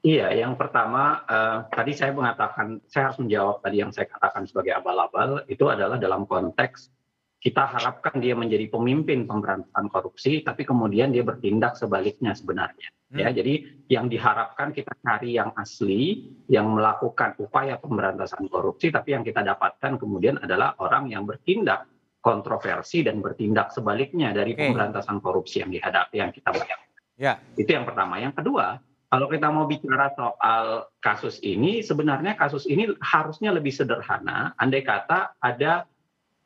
[0.07, 4.79] Iya, yang pertama uh, tadi saya mengatakan, saya harus menjawab tadi yang saya katakan sebagai
[4.79, 6.95] abal-abal itu adalah dalam konteks
[7.43, 12.96] kita harapkan dia menjadi pemimpin pemberantasan korupsi, tapi kemudian dia bertindak sebaliknya sebenarnya.
[13.17, 13.25] Hmm.
[13.25, 13.55] Ya, jadi
[13.89, 19.97] yang diharapkan kita cari yang asli, yang melakukan upaya pemberantasan korupsi, tapi yang kita dapatkan
[19.97, 21.89] kemudian adalah orang yang bertindak
[22.21, 24.69] kontroversi dan bertindak sebaliknya dari okay.
[24.69, 26.91] pemberantasan korupsi yang dihadapi yang kita bayangkan.
[27.17, 27.41] Ya.
[27.57, 28.21] Itu yang pertama.
[28.21, 34.53] Yang kedua, kalau kita mau bicara soal kasus ini, sebenarnya kasus ini harusnya lebih sederhana.
[34.59, 35.87] Andai kata ada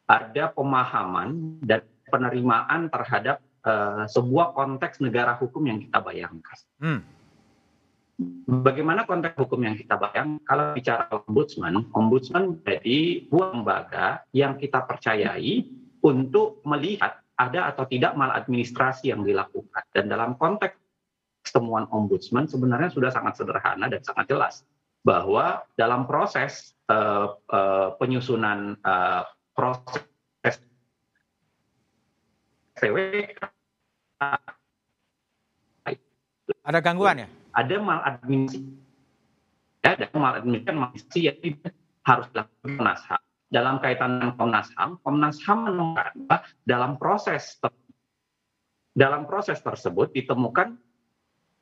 [0.06, 6.58] ada pemahaman dan penerimaan terhadap uh, sebuah konteks negara hukum yang kita bayangkan.
[6.80, 7.00] Hmm.
[8.44, 10.44] Bagaimana konteks hukum yang kita bayangkan?
[10.44, 15.64] Kalau bicara ombudsman, ombudsman jadi sebuah lembaga yang kita percayai
[16.04, 19.84] untuk melihat ada atau tidak maladministrasi yang dilakukan.
[19.96, 20.76] Dan dalam konteks
[21.48, 24.54] temuan ombudsman sebenarnya sudah sangat sederhana dan sangat jelas
[25.00, 29.24] bahwa dalam proses uh, uh, penyusunan uh,
[29.56, 30.04] proses
[32.78, 33.40] TWK
[36.64, 37.28] ada gangguan ya?
[37.56, 38.60] Ada maladministrasi.
[39.80, 41.56] Ya, ada maladministrasi yang
[42.04, 43.22] harus dilakukan Komnas HAM.
[43.50, 46.14] Dalam kaitan dengan Komnas HAM, Komnas HAM menemukan
[46.68, 47.58] dalam proses
[48.94, 50.76] dalam proses tersebut ditemukan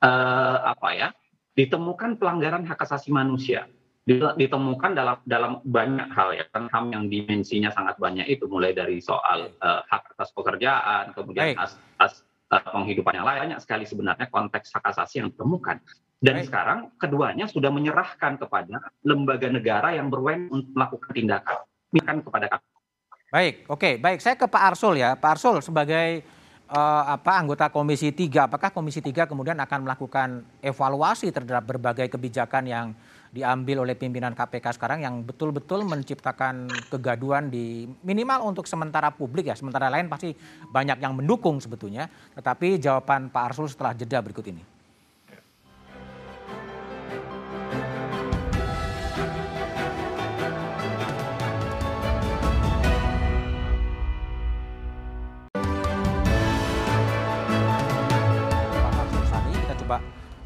[0.03, 1.09] eh, apa ya?
[1.55, 3.67] Ditemukan pelanggaran hak asasi manusia.
[4.09, 8.97] Ditemukan dalam dalam banyak hal ya kan HAM yang dimensinya sangat banyak itu mulai dari
[8.97, 14.25] soal uh, hak atas pekerjaan, kemudian as, as uh, penghidupan yang lain banyak sekali sebenarnya
[14.33, 15.77] konteks hak asasi yang ditemukan.
[16.19, 16.49] Dan Baik.
[16.49, 21.57] sekarang keduanya sudah menyerahkan kepada lembaga negara yang berwenang untuk melakukan tindakan,
[21.93, 22.65] bukan kepada kami.
[23.29, 24.19] Baik, oke, baik.
[24.25, 26.25] Saya ke Pak Arsul ya, Pak Arsul sebagai
[26.73, 32.65] uh, apa anggota Komisi 3, apakah Komisi 3 kemudian akan melakukan evaluasi terhadap berbagai kebijakan
[32.65, 32.87] yang
[33.29, 39.55] diambil oleh pimpinan KPK sekarang yang betul-betul menciptakan kegaduan di minimal untuk sementara publik ya,
[39.55, 40.33] sementara lain pasti
[40.73, 42.09] banyak yang mendukung sebetulnya.
[42.33, 44.78] Tetapi jawaban Pak Arsul setelah jeda berikut ini.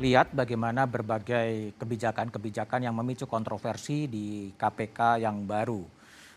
[0.01, 5.85] Lihat bagaimana berbagai kebijakan-kebijakan yang memicu kontroversi di KPK yang baru.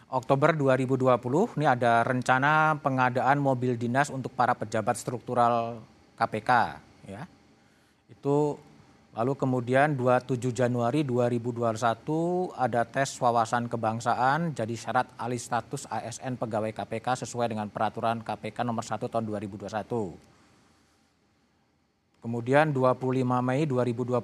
[0.06, 5.82] Oktober 2020 ini ada rencana pengadaan mobil dinas untuk para pejabat struktural
[6.14, 6.50] KPK
[7.10, 7.26] ya.
[8.06, 8.60] Itu
[9.16, 16.70] lalu kemudian 27 Januari 2021 ada tes wawasan kebangsaan jadi syarat alih status ASN pegawai
[16.70, 20.35] KPK sesuai dengan peraturan KPK nomor 1 tahun 2021.
[22.26, 24.18] Kemudian 25 Mei 2021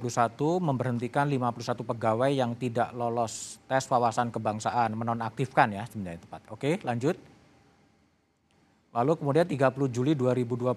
[0.58, 6.42] memberhentikan 51 pegawai yang tidak lolos tes wawasan kebangsaan, menonaktifkan ya sebenarnya tepat.
[6.50, 7.14] Oke, lanjut.
[8.90, 10.74] Lalu kemudian 30 Juli 2021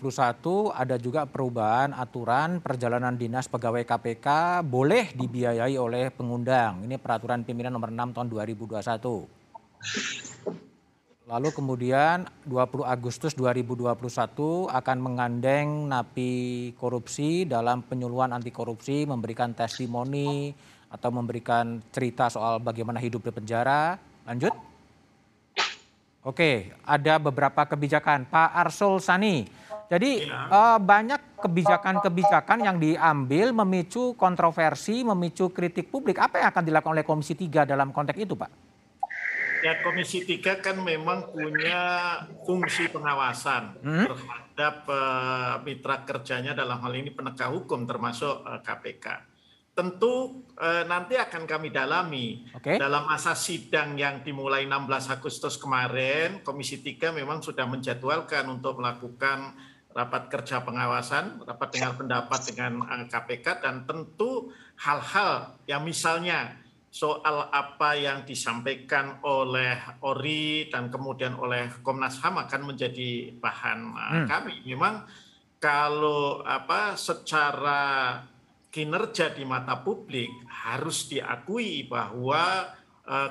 [0.70, 6.86] ada juga perubahan aturan perjalanan dinas pegawai KPK boleh dibiayai oleh pengundang.
[6.86, 10.62] Ini peraturan pimpinan nomor 6 tahun 2021.
[11.26, 13.98] Lalu kemudian 20 Agustus 2021
[14.70, 20.54] akan mengandeng napi korupsi dalam penyuluhan anti korupsi, memberikan testimoni
[20.86, 23.98] atau memberikan cerita soal bagaimana hidup di penjara.
[24.30, 24.54] Lanjut.
[26.22, 28.30] Oke, ada beberapa kebijakan.
[28.30, 29.50] Pak Arsul Sani,
[29.90, 30.50] jadi ya.
[30.50, 36.18] uh, banyak kebijakan-kebijakan yang diambil memicu kontroversi, memicu kritik publik.
[36.18, 38.65] Apa yang akan dilakukan oleh Komisi 3 dalam konteks itu, Pak?
[39.66, 44.06] Ya, Komisi 3 kan memang punya fungsi pengawasan hmm?
[44.06, 49.06] terhadap uh, mitra kerjanya dalam hal ini penegak hukum termasuk uh, eh, KPK
[49.76, 52.80] tentu eh, nanti akan kami dalami okay.
[52.80, 59.52] dalam masa sidang yang dimulai 16 Agustus kemarin Komisi 3 memang sudah menjadwalkan untuk melakukan
[59.92, 66.56] rapat kerja pengawasan, rapat dengar pendapat dengan KPK dan tentu hal-hal yang misalnya
[66.96, 74.12] soal apa yang disampaikan oleh ORI dan kemudian oleh Komnas HAM akan menjadi bahan eh,
[74.24, 74.28] hmm.
[74.32, 74.56] kami.
[74.64, 75.04] Memang
[75.60, 77.84] kalau apa secara
[78.72, 82.72] kinerja di mata publik harus diakui bahwa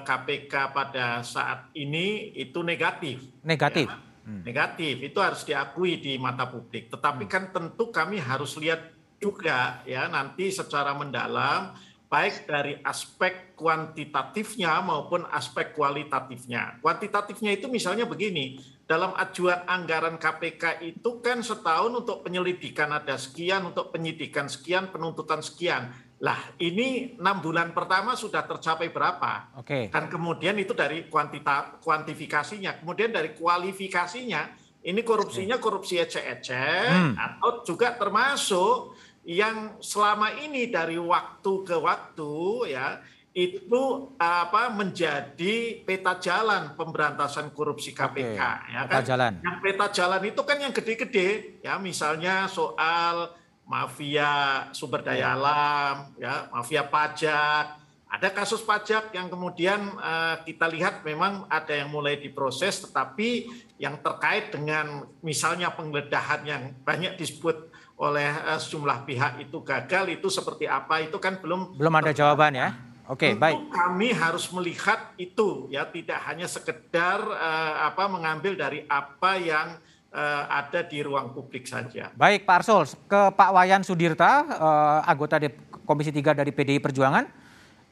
[0.05, 3.25] KPK eh, pada saat ini itu negatif.
[3.41, 3.89] Negatif.
[3.89, 3.97] Ya,
[4.29, 4.43] hmm.
[4.45, 6.93] Negatif itu harus diakui di mata publik.
[6.93, 7.33] Tetapi hmm.
[7.33, 11.73] kan tentu kami harus lihat juga ya nanti secara mendalam
[12.15, 16.79] baik dari aspek kuantitatifnya maupun aspek kualitatifnya.
[16.79, 18.55] Kuantitatifnya itu misalnya begini,
[18.87, 25.43] dalam ajuan anggaran KPK itu kan setahun untuk penyelidikan ada sekian, untuk penyidikan sekian, penuntutan
[25.43, 25.91] sekian.
[26.23, 29.59] Lah ini enam bulan pertama sudah tercapai berapa?
[29.59, 29.91] Oke.
[29.91, 34.55] Dan kemudian itu dari kuantita, kuantifikasinya, kemudian dari kualifikasinya,
[34.87, 36.63] ini korupsinya korupsi ece-ece
[36.95, 37.19] hmm.
[37.19, 42.33] atau juga termasuk yang selama ini dari waktu ke waktu
[42.77, 43.01] ya
[43.35, 49.03] itu apa menjadi peta jalan pemberantasan korupsi KPK Oke, ya kan.
[49.03, 49.33] jalan.
[49.43, 53.35] Yang peta jalan itu kan yang gede-gede ya misalnya soal
[53.67, 57.83] mafia sumber daya alam ya, mafia pajak.
[58.07, 63.51] Ada kasus pajak yang kemudian uh, kita lihat memang ada yang mulai diproses tetapi
[63.83, 70.27] yang terkait dengan misalnya penggeledahan yang banyak disebut oleh uh, sejumlah pihak itu gagal itu
[70.27, 72.69] seperti apa itu kan belum belum ada jawaban ya.
[73.05, 73.69] Oke, okay, baik.
[73.69, 79.77] Kami harus melihat itu ya tidak hanya sekedar uh, apa mengambil dari apa yang
[80.09, 82.09] uh, ada di ruang publik saja.
[82.17, 85.37] Baik, Pak Arsul, ke Pak Wayan Sudirta, uh, anggota
[85.85, 87.29] Komisi 3 dari PDI Perjuangan.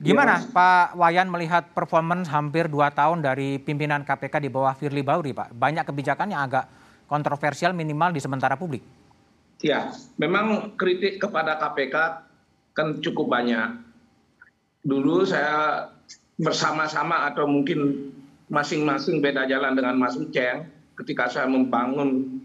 [0.00, 5.04] Gimana ya, Pak Wayan melihat performance hampir dua tahun dari pimpinan KPK di bawah Firly
[5.04, 5.52] Bahuri, Pak?
[5.52, 6.72] Banyak kebijakan yang agak
[7.04, 8.80] kontroversial minimal di sementara publik.
[9.60, 11.96] Ya, memang kritik kepada KPK
[12.72, 13.78] kan cukup banyak.
[14.82, 15.86] Dulu saya
[16.40, 18.10] bersama-sama atau mungkin
[18.50, 20.66] masing-masing beda jalan dengan Mas Uceng
[20.98, 22.42] ketika saya membangun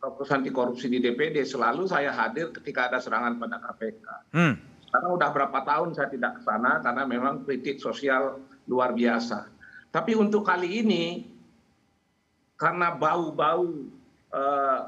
[0.00, 4.06] fokus anti korupsi di DPD selalu saya hadir ketika ada serangan pada KPK.
[4.32, 4.54] Hmm.
[4.88, 8.38] Karena udah berapa tahun saya tidak ke sana karena memang kritik sosial
[8.70, 9.50] luar biasa.
[9.90, 11.04] Tapi untuk kali ini
[12.54, 13.66] karena bau-bau
[14.30, 14.80] eh,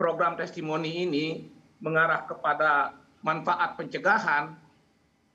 [0.00, 1.44] program testimoni ini
[1.84, 4.56] mengarah kepada manfaat pencegahan,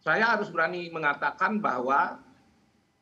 [0.02, 2.18] saya harus berani mengatakan bahwa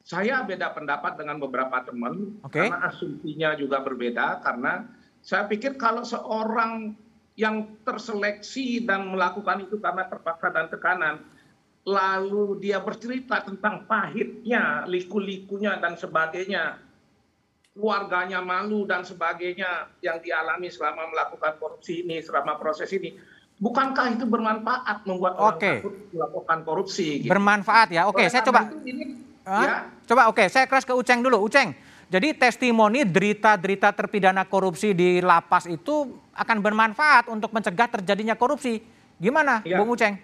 [0.03, 2.67] saya beda pendapat dengan beberapa teman okay.
[2.67, 4.83] karena asumsinya juga berbeda karena
[5.23, 6.91] saya pikir kalau seorang
[7.39, 11.23] yang terseleksi dan melakukan itu karena terpaksa dan tekanan
[11.87, 16.82] lalu dia bercerita tentang pahitnya, liku-likunya dan sebagainya
[17.73, 23.17] keluarganya malu dan sebagainya yang dialami selama melakukan korupsi ini, selama proses ini.
[23.57, 25.75] Bukankah itu bermanfaat membuat orang okay.
[25.81, 27.07] takut melakukan korupsi?
[27.25, 27.31] Gitu?
[27.33, 28.05] Bermanfaat ya.
[28.05, 28.69] Oke, okay, saya coba.
[28.85, 29.03] Ini,
[29.45, 29.89] ya.
[30.05, 31.41] Coba oke, okay, saya keras ke Uceng dulu.
[31.41, 31.73] Uceng,
[32.13, 38.81] jadi testimoni derita-derita terpidana korupsi di lapas itu akan bermanfaat untuk mencegah terjadinya korupsi.
[39.17, 39.81] Gimana, ya.
[39.81, 40.17] Bung Uceng?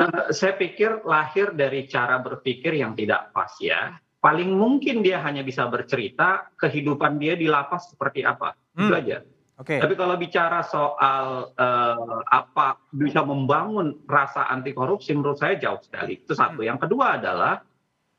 [0.00, 4.00] Uh, saya pikir lahir dari cara berpikir yang tidak pas ya.
[4.20, 8.56] Paling mungkin dia hanya bisa bercerita kehidupan dia di lapas seperti apa.
[8.72, 8.88] Hmm.
[8.88, 9.18] Itu aja.
[9.60, 9.76] Okay.
[9.76, 16.24] Tapi kalau bicara soal uh, apa bisa membangun rasa anti korupsi menurut saya jauh sekali.
[16.24, 16.64] Itu satu.
[16.64, 16.68] Hmm.
[16.72, 17.60] Yang kedua adalah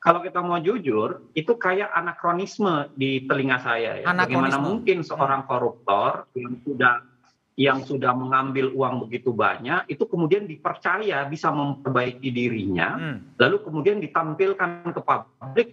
[0.02, 4.06] kalau kita mau jujur, itu kayak anakronisme di telinga saya ya.
[4.10, 7.11] Bagaimana mungkin seorang koruptor yang sudah
[7.56, 13.36] yang sudah mengambil uang begitu banyak itu kemudian dipercaya bisa memperbaiki dirinya hmm.
[13.36, 15.68] lalu kemudian ditampilkan ke publik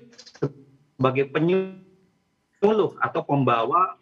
[0.99, 3.95] sebagai penyuluh atau pembawa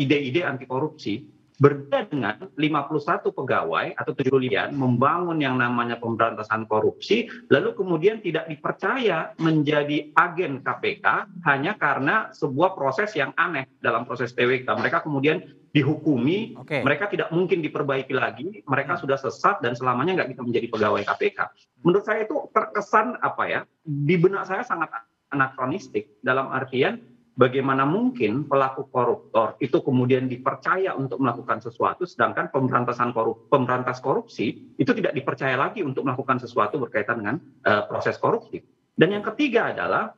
[0.00, 1.20] ide-ide uh, anti korupsi
[1.58, 9.34] Berbeda dengan 51 pegawai atau 75 membangun yang namanya pemberantasan korupsi, lalu kemudian tidak dipercaya
[9.42, 11.06] menjadi agen KPK
[11.50, 14.70] hanya karena sebuah proses yang aneh dalam proses TWK.
[14.70, 15.42] Mereka kemudian
[15.74, 16.86] dihukumi, okay.
[16.86, 19.02] mereka tidak mungkin diperbaiki lagi, mereka hmm.
[19.02, 21.38] sudah sesat dan selamanya nggak bisa menjadi pegawai KPK.
[21.82, 24.94] Menurut saya itu terkesan apa ya, di benak saya sangat
[25.34, 27.02] anakronistik dalam artian
[27.38, 34.74] bagaimana mungkin pelaku koruptor itu kemudian dipercaya untuk melakukan sesuatu, sedangkan pemberantasan korup, pemberantas korupsi
[34.74, 38.58] itu tidak dipercaya lagi untuk melakukan sesuatu berkaitan dengan uh, proses korupsi.
[38.98, 40.10] Dan yang ketiga adalah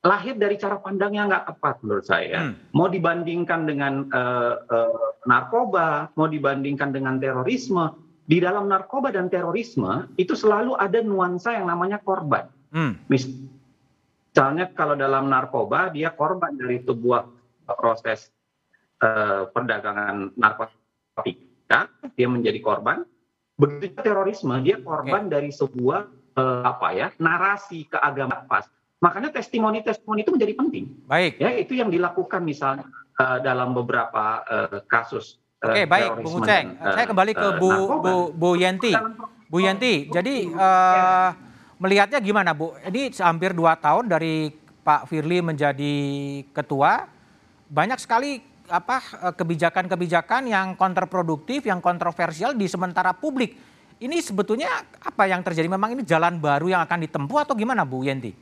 [0.00, 2.48] lahir dari cara pandang yang nggak tepat menurut saya.
[2.48, 2.56] Hmm.
[2.72, 7.92] Mau dibandingkan dengan uh, uh, narkoba, mau dibandingkan dengan terorisme,
[8.24, 12.48] di dalam narkoba dan terorisme itu selalu ada nuansa yang namanya korban.
[12.72, 12.96] Hmm.
[13.12, 13.28] Mis
[14.34, 17.22] Misalnya kalau dalam narkoba dia korban dari sebuah
[17.78, 18.34] proses
[18.98, 21.86] uh, perdagangan narkotika,
[22.18, 23.06] dia menjadi korban.
[23.54, 25.38] Begitu terorisme dia korban okay.
[25.38, 28.66] dari sebuah uh, apa ya narasi keagamaan pas.
[28.98, 30.84] Makanya testimoni-testimoni itu menjadi penting.
[31.06, 31.38] Baik.
[31.38, 32.90] Ya itu yang dilakukan misalnya
[33.22, 35.38] uh, dalam beberapa uh, kasus.
[35.62, 36.74] Oke okay, baik, Bung Uceng.
[36.82, 37.70] Saya kembali ke Bu,
[38.02, 38.90] Bu Bu Yanti.
[39.46, 42.74] Bu Yanti, jadi uh, melihatnya gimana Bu?
[42.84, 44.50] Ini hampir dua tahun dari
[44.84, 45.94] Pak Firly menjadi
[46.52, 47.08] ketua,
[47.72, 49.00] banyak sekali apa
[49.36, 53.56] kebijakan-kebijakan yang kontraproduktif, yang kontroversial di sementara publik.
[54.00, 55.70] Ini sebetulnya apa yang terjadi?
[55.70, 58.34] Memang ini jalan baru yang akan ditempuh atau gimana Bu Yenti?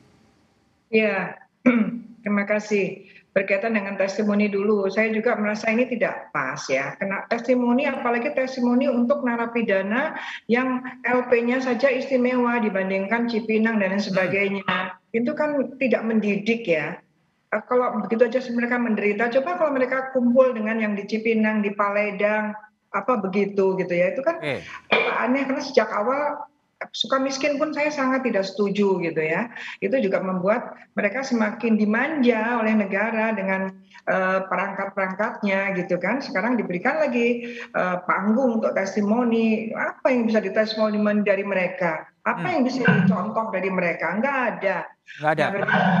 [0.91, 1.39] Ya,
[2.25, 6.93] terima kasih berkaitan dengan testimoni dulu, saya juga merasa ini tidak pas ya.
[7.01, 10.13] Kena testimoni, apalagi testimoni untuk narapidana
[10.45, 14.09] yang LP-nya saja istimewa dibandingkan Cipinang dan lain hmm.
[14.13, 14.73] sebagainya.
[15.09, 17.01] Itu kan tidak mendidik ya.
[17.49, 21.73] Eh, kalau begitu aja mereka menderita, coba kalau mereka kumpul dengan yang di Cipinang, di
[21.73, 22.53] Paledang,
[22.93, 24.13] apa begitu gitu ya.
[24.13, 24.61] Itu kan eh.
[24.93, 26.52] aneh karena sejak awal
[26.91, 29.47] suka miskin pun saya sangat tidak setuju gitu ya.
[29.79, 33.71] Itu juga membuat mereka semakin dimanja oleh negara dengan
[34.09, 36.19] uh, perangkat-perangkatnya gitu kan.
[36.19, 39.71] Sekarang diberikan lagi uh, panggung untuk testimoni.
[39.71, 42.09] Apa yang bisa ditestimoni dari mereka?
[42.23, 42.53] Apa hmm.
[42.55, 44.15] yang bisa dicontoh dari mereka?
[44.15, 44.77] Enggak ada.
[45.19, 45.45] Enggak ada.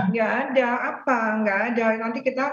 [0.07, 0.67] Enggak ada.
[0.95, 1.19] Apa?
[1.35, 1.85] Enggak ada.
[1.99, 2.45] Nanti kita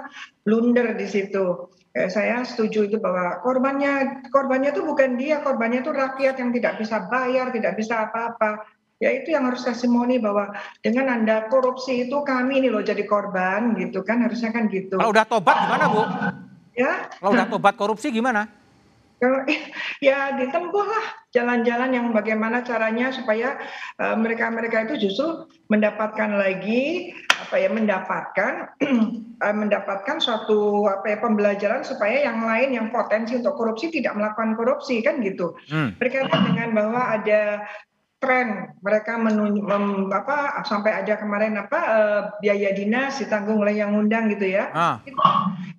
[0.43, 6.39] blunder di situ saya setuju itu bahwa korbannya korbannya itu bukan dia, korbannya itu rakyat
[6.39, 8.63] yang tidak bisa bayar, tidak bisa apa-apa.
[9.01, 10.53] Ya itu yang harus testimoni bahwa
[10.85, 15.01] dengan Anda korupsi itu kami ini loh jadi korban gitu kan harusnya kan gitu.
[15.01, 16.03] Kalau udah tobat gimana, Bu?
[16.77, 17.09] Ya.
[17.17, 18.60] Kalau udah tobat korupsi gimana?
[20.09, 23.61] ya ditempuhlah jalan-jalan yang bagaimana caranya supaya
[24.01, 28.53] uh, mereka-mereka itu justru mendapatkan lagi apa ya mendapatkan
[29.45, 34.59] uh, mendapatkan suatu apa ya pembelajaran supaya yang lain yang potensi untuk korupsi tidak melakukan
[34.59, 35.55] korupsi kan gitu.
[35.71, 35.95] Hmm.
[36.01, 37.65] Berkaitan dengan bahwa ada
[38.21, 43.97] tren mereka menunjuk mem, apa sampai ada kemarin apa uh, biaya dinas ditanggung oleh yang
[43.97, 44.97] undang gitu ya ah.
[45.09, 45.17] itu,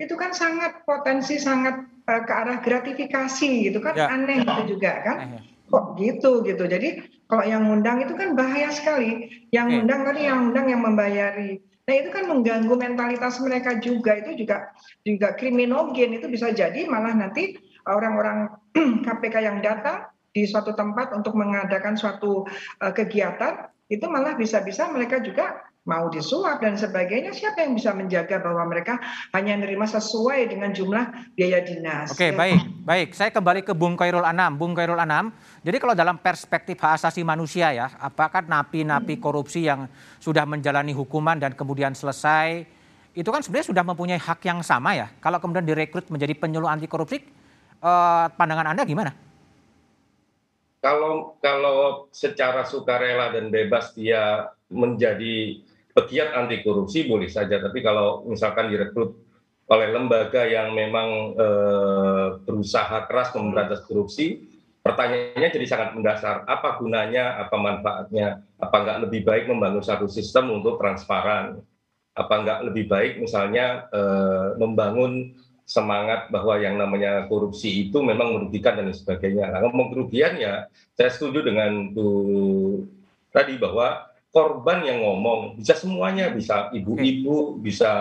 [0.02, 4.12] itu kan sangat potensi sangat uh, ke arah gratifikasi gitu kan ya.
[4.12, 5.18] aneh gitu juga kan.
[5.24, 6.64] Eh, kok gitu gitu.
[6.68, 9.32] Jadi kalau yang undang itu kan bahaya sekali.
[9.56, 9.80] Yang eh.
[9.80, 11.64] undang kan yang undang yang membayari.
[11.88, 14.20] Nah itu kan mengganggu mentalitas mereka juga.
[14.20, 14.76] Itu juga
[15.08, 17.56] juga kriminogen itu bisa jadi malah nanti
[17.88, 18.52] orang-orang
[19.08, 22.48] KPK yang datang di suatu tempat untuk mengadakan suatu
[22.80, 28.38] uh, kegiatan itu malah bisa-bisa mereka juga mau disuap dan sebagainya siapa yang bisa menjaga
[28.38, 29.02] bahwa mereka
[29.34, 32.14] hanya menerima sesuai dengan jumlah biaya dinas.
[32.14, 32.38] Oke, ya.
[32.38, 32.60] baik.
[32.86, 34.62] Baik, saya kembali ke Bung Kairul Anam.
[34.62, 35.34] Bung Kairul Anam,
[35.66, 39.24] jadi kalau dalam perspektif hak asasi manusia ya, apakah napi-napi hmm.
[39.24, 39.90] korupsi yang
[40.22, 42.62] sudah menjalani hukuman dan kemudian selesai
[43.12, 45.10] itu kan sebenarnya sudah mempunyai hak yang sama ya.
[45.18, 47.18] Kalau kemudian direkrut menjadi penyuluh anti korupsi,
[47.82, 49.32] eh, pandangan Anda gimana?
[50.82, 55.62] kalau kalau secara sukarela dan bebas dia menjadi
[55.92, 59.16] pegiat anti korupsi boleh saja tapi kalau misalkan direkrut
[59.72, 61.48] oleh lembaga yang memang e,
[62.44, 64.52] berusaha keras memberantas korupsi
[64.84, 66.44] pertanyaannya jadi sangat mendasar.
[66.44, 68.44] Apa gunanya apa manfaatnya?
[68.60, 71.64] Apa nggak lebih baik membangun satu sistem untuk transparan?
[72.12, 74.02] Apa nggak lebih baik misalnya e,
[74.60, 79.56] membangun semangat bahwa yang namanya korupsi itu memang merugikan dan sebagainya.
[79.56, 80.68] Nah, ngomong kerugian ya,
[81.00, 82.84] saya setuju dengan tuh
[83.32, 87.92] tadi bahwa korban yang ngomong bisa semuanya, bisa ibu-ibu, bisa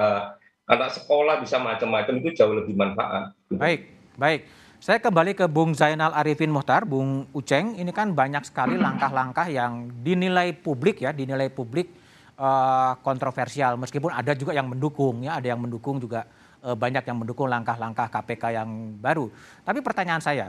[0.70, 3.34] anak sekolah, bisa macam-macam itu jauh lebih manfaat.
[3.50, 4.46] Baik, baik.
[4.80, 7.76] Saya kembali ke Bung Zainal Arifin Muhtar, Bung Uceng.
[7.76, 11.92] Ini kan banyak sekali langkah-langkah yang dinilai publik ya, dinilai publik
[12.40, 16.24] uh, kontroversial meskipun ada juga yang mendukung ya, ada yang mendukung juga
[16.64, 19.28] uh, banyak yang mendukung langkah-langkah KPK yang baru.
[19.68, 20.48] Tapi pertanyaan saya,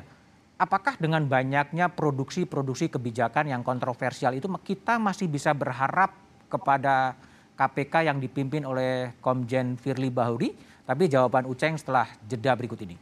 [0.62, 6.14] apakah dengan banyaknya produksi-produksi kebijakan yang kontroversial itu kita masih bisa berharap
[6.45, 7.18] kepada
[7.57, 10.53] KPK yang dipimpin oleh Komjen Firly Bahuri?
[10.86, 12.93] Tapi jawaban Uceng setelah jeda berikut ini.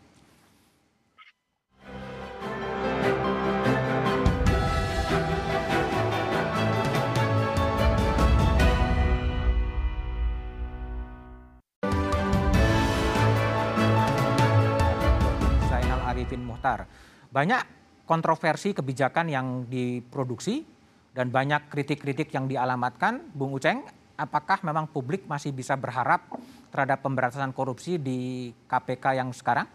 [15.68, 16.88] Zainal Arifin Muhtar.
[17.30, 17.62] Banyak
[18.10, 20.66] kontroversi kebijakan yang diproduksi
[21.14, 23.86] dan banyak kritik-kritik yang dialamatkan, Bung Uceng,
[24.18, 26.26] apakah memang publik masih bisa berharap
[26.74, 29.70] terhadap pemberantasan korupsi di KPK yang sekarang?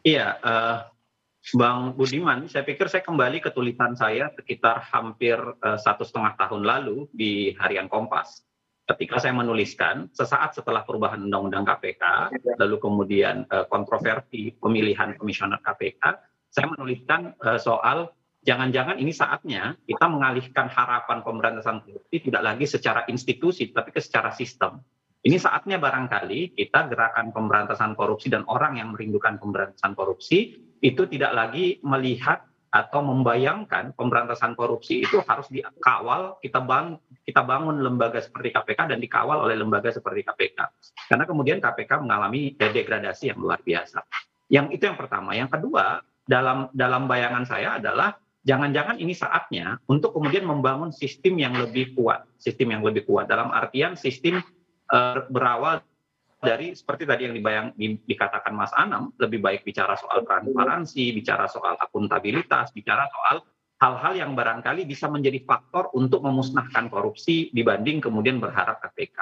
[0.00, 0.76] Iya, uh,
[1.56, 6.64] Bang Budiman, saya pikir saya kembali ke tulisan saya sekitar hampir uh, satu setengah tahun
[6.64, 8.44] lalu di Harian Kompas.
[8.90, 12.04] Ketika saya menuliskan sesaat setelah perubahan Undang-Undang KPK,
[12.58, 16.02] lalu kemudian uh, kontroversi pemilihan komisioner KPK,
[16.50, 18.10] saya menuliskan uh, soal
[18.42, 24.34] jangan-jangan ini saatnya kita mengalihkan harapan pemberantasan korupsi tidak lagi secara institusi, tapi ke secara
[24.34, 24.82] sistem.
[25.22, 31.30] Ini saatnya barangkali kita gerakan pemberantasan korupsi dan orang yang merindukan pemberantasan korupsi itu tidak
[31.30, 38.54] lagi melihat atau membayangkan pemberantasan korupsi itu harus dikawal kita bangun kita bangun lembaga seperti
[38.54, 40.58] KPK dan dikawal oleh lembaga seperti KPK
[41.10, 44.06] karena kemudian KPK mengalami degradasi yang luar biasa.
[44.50, 45.34] Yang itu yang pertama.
[45.34, 48.14] Yang kedua dalam dalam bayangan saya adalah
[48.46, 53.26] jangan-jangan ini saatnya untuk kemudian membangun sistem yang lebih kuat, sistem yang lebih kuat.
[53.26, 54.42] Dalam artian sistem
[54.90, 55.82] uh, berawal
[56.40, 61.44] dari seperti tadi yang dibayang di, dikatakan Mas Anam, lebih baik bicara soal transparansi, bicara
[61.46, 63.44] soal akuntabilitas, bicara soal
[63.80, 69.16] hal-hal yang barangkali bisa menjadi faktor untuk memusnahkan korupsi dibanding kemudian berharap KPK.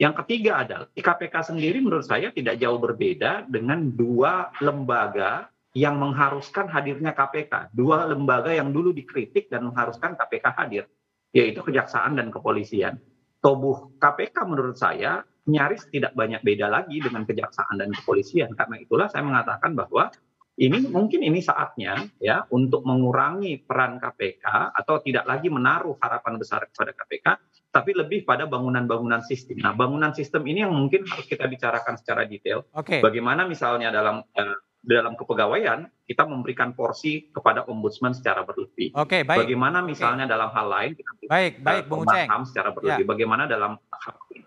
[0.00, 5.96] Yang ketiga adalah di KPK sendiri menurut saya tidak jauh berbeda dengan dua lembaga yang
[5.96, 7.72] mengharuskan hadirnya KPK.
[7.72, 10.84] Dua lembaga yang dulu dikritik dan mengharuskan KPK hadir,
[11.32, 13.00] yaitu Kejaksaan dan Kepolisian.
[13.42, 15.18] Tubuh KPK menurut saya
[15.50, 18.54] nyaris tidak banyak beda lagi dengan Kejaksaan dan Kepolisian.
[18.54, 20.14] Karena itulah saya mengatakan bahwa
[20.60, 26.68] ini mungkin ini saatnya ya untuk mengurangi peran KPK atau tidak lagi menaruh harapan besar
[26.68, 27.26] kepada KPK,
[27.72, 29.64] tapi lebih pada bangunan-bangunan sistem.
[29.64, 32.68] Nah, bangunan sistem ini yang mungkin harus kita bicarakan secara detail.
[32.76, 33.00] Okay.
[33.00, 38.90] Bagaimana misalnya dalam uh, dalam kepegawaian kita memberikan porsi kepada ombudsman secara berlebih.
[38.98, 39.46] Oke, baik.
[39.46, 40.34] Bagaimana misalnya okay.
[40.34, 42.28] dalam hal lain kita baik, baik, Bung Uceng.
[42.42, 43.06] secara berlebih.
[43.06, 43.08] Ya.
[43.08, 43.78] Bagaimana dalam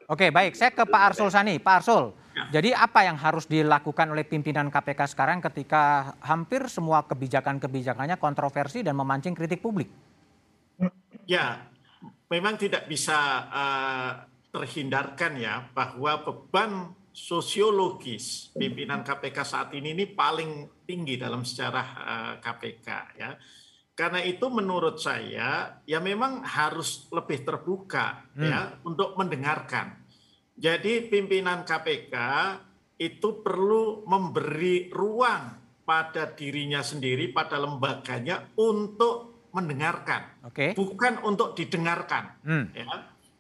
[0.05, 0.53] Oke, baik.
[0.53, 1.57] Saya ke Pak Arsul Sani.
[1.57, 2.61] Pak Arsul, ya.
[2.61, 8.93] jadi apa yang harus dilakukan oleh pimpinan KPK sekarang ketika hampir semua kebijakan-kebijakannya kontroversi dan
[8.93, 9.89] memancing kritik publik?
[11.25, 11.65] Ya,
[12.29, 13.17] memang tidak bisa
[13.49, 14.11] uh,
[14.53, 22.11] terhindarkan ya bahwa beban sosiologis pimpinan KPK saat ini ini paling tinggi dalam sejarah uh,
[22.11, 23.31] eh, KPK ya.
[23.95, 28.43] Karena itu menurut saya ya memang harus lebih terbuka hmm.
[28.43, 30.03] ya untuk mendengarkan.
[30.59, 32.15] Jadi pimpinan KPK
[32.99, 35.55] itu perlu memberi ruang
[35.87, 40.75] pada dirinya sendiri, pada lembaganya untuk mendengarkan, okay.
[40.75, 42.35] bukan untuk didengarkan.
[42.43, 42.65] Hmm.
[42.75, 42.83] Ya.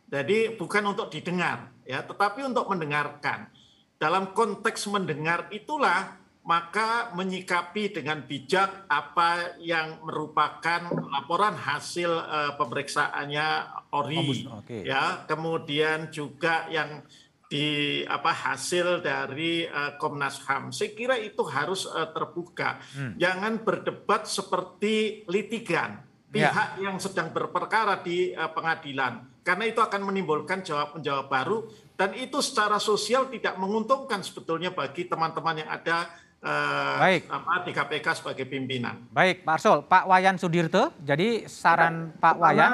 [0.05, 3.51] Jadi bukan untuk didengar, ya, tetapi untuk mendengarkan
[3.95, 13.47] dalam konteks mendengar itulah maka menyikapi dengan bijak apa yang merupakan laporan hasil uh, pemeriksaannya
[13.89, 14.85] ORI okay.
[14.85, 17.01] ya kemudian juga yang
[17.49, 23.17] di apa hasil dari uh, Komnas HAM saya kira itu harus uh, terbuka hmm.
[23.17, 25.97] jangan berdebat seperti litigan
[26.29, 26.53] ya.
[26.53, 26.89] pihak ya.
[26.89, 31.57] yang sedang berperkara di uh, pengadilan karena itu akan menimbulkan jawab-menjawab baru
[31.95, 36.11] dan itu secara sosial tidak menguntungkan sebetulnya bagi teman-teman yang ada
[36.43, 37.21] uh, Baik.
[37.31, 38.99] Apa, di KPK sebagai pimpinan.
[39.15, 42.71] Baik, Pak Arsul, Pak Wayan Sudirte, jadi saran ya, Pak Wayan,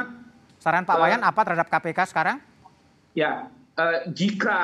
[0.57, 2.37] saran Pak uh, Wayan apa terhadap KPK sekarang?
[3.13, 4.59] Ya, uh, jika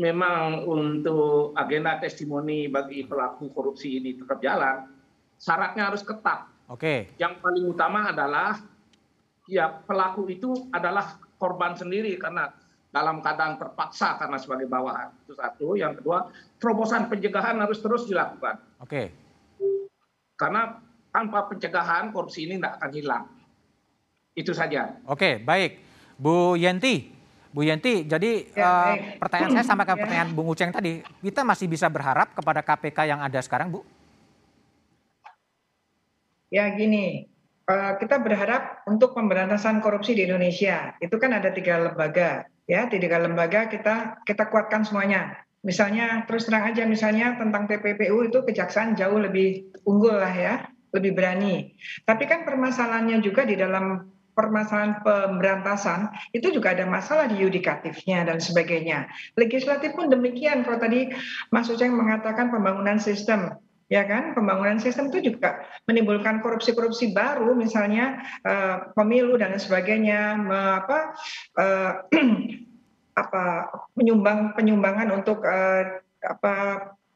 [0.00, 4.88] memang untuk agenda testimoni bagi pelaku korupsi ini tetap jalan,
[5.36, 6.48] syaratnya harus ketat.
[6.72, 6.80] Oke.
[6.80, 6.98] Okay.
[7.20, 8.64] Yang paling utama adalah
[9.44, 12.48] ya pelaku itu adalah korban sendiri karena
[12.94, 15.10] dalam keadaan terpaksa karena sebagai bawahan.
[15.26, 15.74] Itu satu.
[15.74, 16.30] Yang kedua,
[16.62, 18.62] terobosan pencegahan harus terus dilakukan.
[18.78, 19.10] Oke.
[20.38, 20.78] Karena
[21.10, 23.24] tanpa pencegahan korupsi ini tidak akan hilang.
[24.38, 24.94] Itu saja.
[25.10, 25.82] Oke, baik.
[26.14, 27.10] Bu Yenti,
[27.50, 29.98] Bu Yenti, jadi ya, uh, pertanyaan saya sama ke ya.
[30.06, 33.82] pertanyaan Bung Uceng tadi, kita masih bisa berharap kepada KPK yang ada sekarang, Bu?
[36.54, 37.26] Ya gini,
[37.66, 43.20] uh, kita berharap untuk pemberantasan korupsi di Indonesia itu kan ada tiga lembaga ya tiga
[43.20, 49.20] lembaga kita kita kuatkan semuanya misalnya terus terang aja misalnya tentang TPPU itu kejaksaan jauh
[49.20, 50.54] lebih unggul lah ya
[50.92, 57.38] lebih berani tapi kan permasalahannya juga di dalam permasalahan pemberantasan itu juga ada masalah di
[57.38, 59.06] yudikatifnya dan sebagainya.
[59.38, 60.66] Legislatif pun demikian.
[60.66, 61.14] Kalau tadi
[61.54, 63.54] Mas Uceng mengatakan pembangunan sistem,
[63.88, 64.32] ya kan?
[64.32, 70.98] Pembangunan sistem itu juga menimbulkan korupsi-korupsi baru misalnya uh, pemilu dan sebagainya me, apa
[71.58, 71.92] uh,
[73.22, 73.44] apa
[73.94, 76.54] penyumbang penyumbangan untuk uh, apa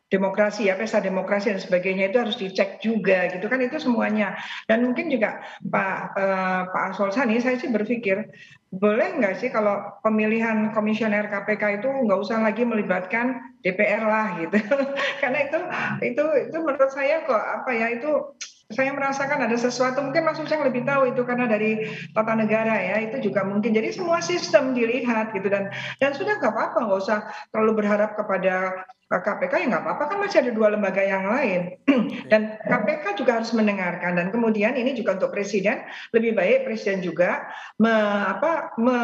[0.09, 4.41] demokrasi ya pesta demokrasi dan sebagainya itu harus dicek juga gitu kan itu semuanya.
[4.65, 8.33] Dan mungkin juga Pak uh, Pak Asol Sani saya sih berpikir
[8.69, 14.57] boleh nggak sih kalau pemilihan komisioner KPK itu nggak usah lagi melibatkan DPR lah gitu.
[15.21, 15.59] Karena itu
[16.05, 18.33] itu itu menurut saya kok apa ya itu
[18.69, 23.17] saya merasakan ada sesuatu mungkin Mas lebih tahu itu karena dari tata negara ya itu
[23.25, 23.73] juga mungkin.
[23.73, 25.73] Jadi semua sistem dilihat gitu dan
[26.05, 30.45] dan sudah nggak apa-apa nggak usah terlalu berharap kepada KPK ya nggak apa-apa kan masih
[30.45, 31.81] ada dua lembaga yang lain.
[32.31, 35.81] Dan KPK juga harus mendengarkan dan kemudian ini juga untuk presiden
[36.13, 37.49] lebih baik presiden juga
[37.81, 37.89] me,
[38.37, 38.99] apa, me,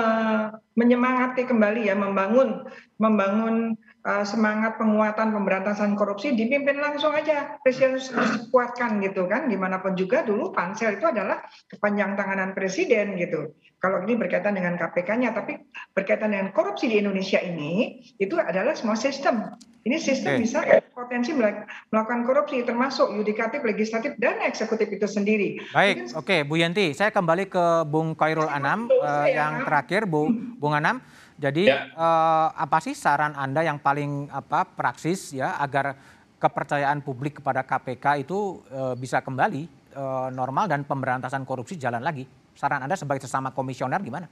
[0.77, 2.69] menyemangati kembali ya membangun
[3.01, 7.57] membangun uh, semangat penguatan pemberantasan korupsi dipimpin langsung aja.
[7.65, 8.13] Presiden harus
[8.53, 9.49] kuatkan gitu kan.
[9.49, 11.43] Gimana pun juga dulu pansel itu adalah
[11.73, 13.57] kepanjang tanganan presiden gitu.
[13.81, 15.61] Kalau ini berkaitan dengan KPK-nya tapi
[15.93, 19.53] berkaitan dengan korupsi di Indonesia ini itu adalah semua sistem.
[19.85, 20.65] Ini sistem bisa
[20.97, 25.61] potensi melakukan korupsi termasuk yudikatif, legislatif dan eksekutif itu sendiri.
[25.77, 30.33] Baik, oke okay, Bu Yanti, saya kembali ke Bung Kairul Anam uh, yang terakhir Bu
[30.57, 31.05] Bung Anam.
[31.35, 31.91] Jadi ya.
[31.99, 35.99] uh, apa sih saran Anda yang paling apa praksis ya agar
[36.39, 39.67] kepercayaan publik kepada KPK itu uh, bisa kembali
[39.99, 42.23] uh, normal dan pemberantasan korupsi jalan lagi?
[42.55, 44.31] Saran Anda sebagai sesama komisioner gimana?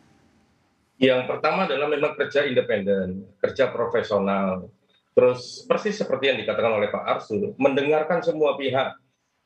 [1.02, 4.70] Yang pertama adalah memang kerja independen, kerja profesional,
[5.12, 8.96] Terus persis seperti yang dikatakan oleh Pak Arsul, mendengarkan semua pihak,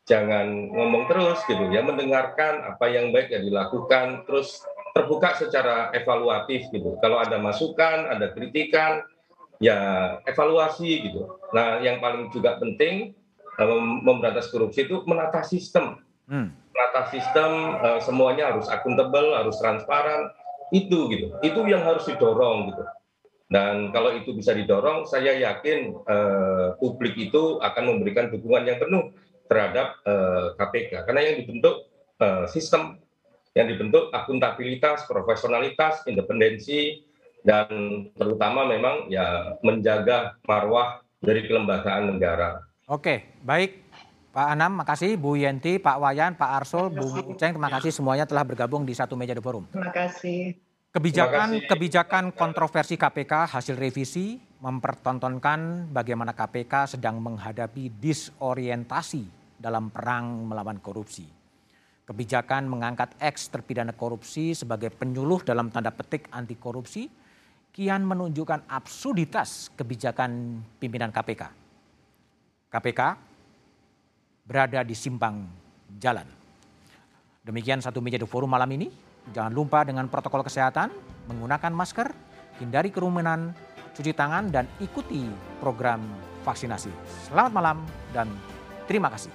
[0.07, 4.63] jangan ngomong terus gitu ya, mendengarkan apa yang baik yang dilakukan, terus
[4.97, 6.97] terbuka secara evaluatif gitu.
[7.05, 9.05] Kalau ada masukan, ada kritikan,
[9.61, 9.77] ya
[10.25, 11.37] evaluasi gitu.
[11.53, 13.13] Nah, yang paling juga penting
[14.05, 16.01] memberantas korupsi itu menata sistem.
[16.25, 16.53] Hmm.
[16.73, 20.33] Menata sistem uh, semuanya harus akuntabel, harus transparan.
[20.73, 21.37] Itu gitu.
[21.45, 22.85] Itu yang harus didorong gitu.
[23.47, 29.15] Dan kalau itu bisa didorong, saya yakin uh, publik itu akan memberikan dukungan yang penuh
[29.47, 31.07] terhadap uh, eh, KPK.
[31.07, 31.87] Karena yang dibentuk
[32.19, 32.99] uh, sistem,
[33.57, 37.01] yang dibentuk akuntabilitas, profesionalitas, independensi,
[37.41, 37.67] dan
[38.13, 42.61] terutama memang ya menjaga marwah dari kelembagaan negara.
[42.85, 43.89] Oke, baik.
[44.37, 45.17] Pak Anam, makasih.
[45.17, 49.17] Bu Yenti, Pak Wayan, Pak Arsul, Bu Uceng, terima kasih semuanya telah bergabung di satu
[49.17, 49.65] meja di forum.
[49.73, 50.53] Terima kasih.
[50.93, 59.25] Kebijakan kebijakan kontroversi KPK hasil revisi mempertontonkan bagaimana KPK sedang menghadapi disorientasi
[59.57, 61.36] dalam perang melawan korupsi.
[62.07, 67.11] Kebijakan mengangkat ex terpidana korupsi sebagai penyuluh dalam tanda petik anti korupsi
[67.75, 71.51] kian menunjukkan absurditas kebijakan pimpinan KPK.
[72.71, 73.01] KPK
[74.47, 75.51] berada di simpang
[75.99, 76.25] jalan.
[77.43, 78.87] Demikian satu meja di forum malam ini.
[79.35, 80.95] Jangan lupa dengan protokol kesehatan,
[81.27, 82.15] menggunakan masker,
[82.63, 83.51] hindari kerumunan,
[83.99, 85.27] cuci tangan, dan ikuti
[85.59, 86.07] program
[86.47, 86.95] vaksinasi.
[87.27, 87.79] Selamat malam
[88.15, 88.31] dan
[88.87, 89.35] terima kasih.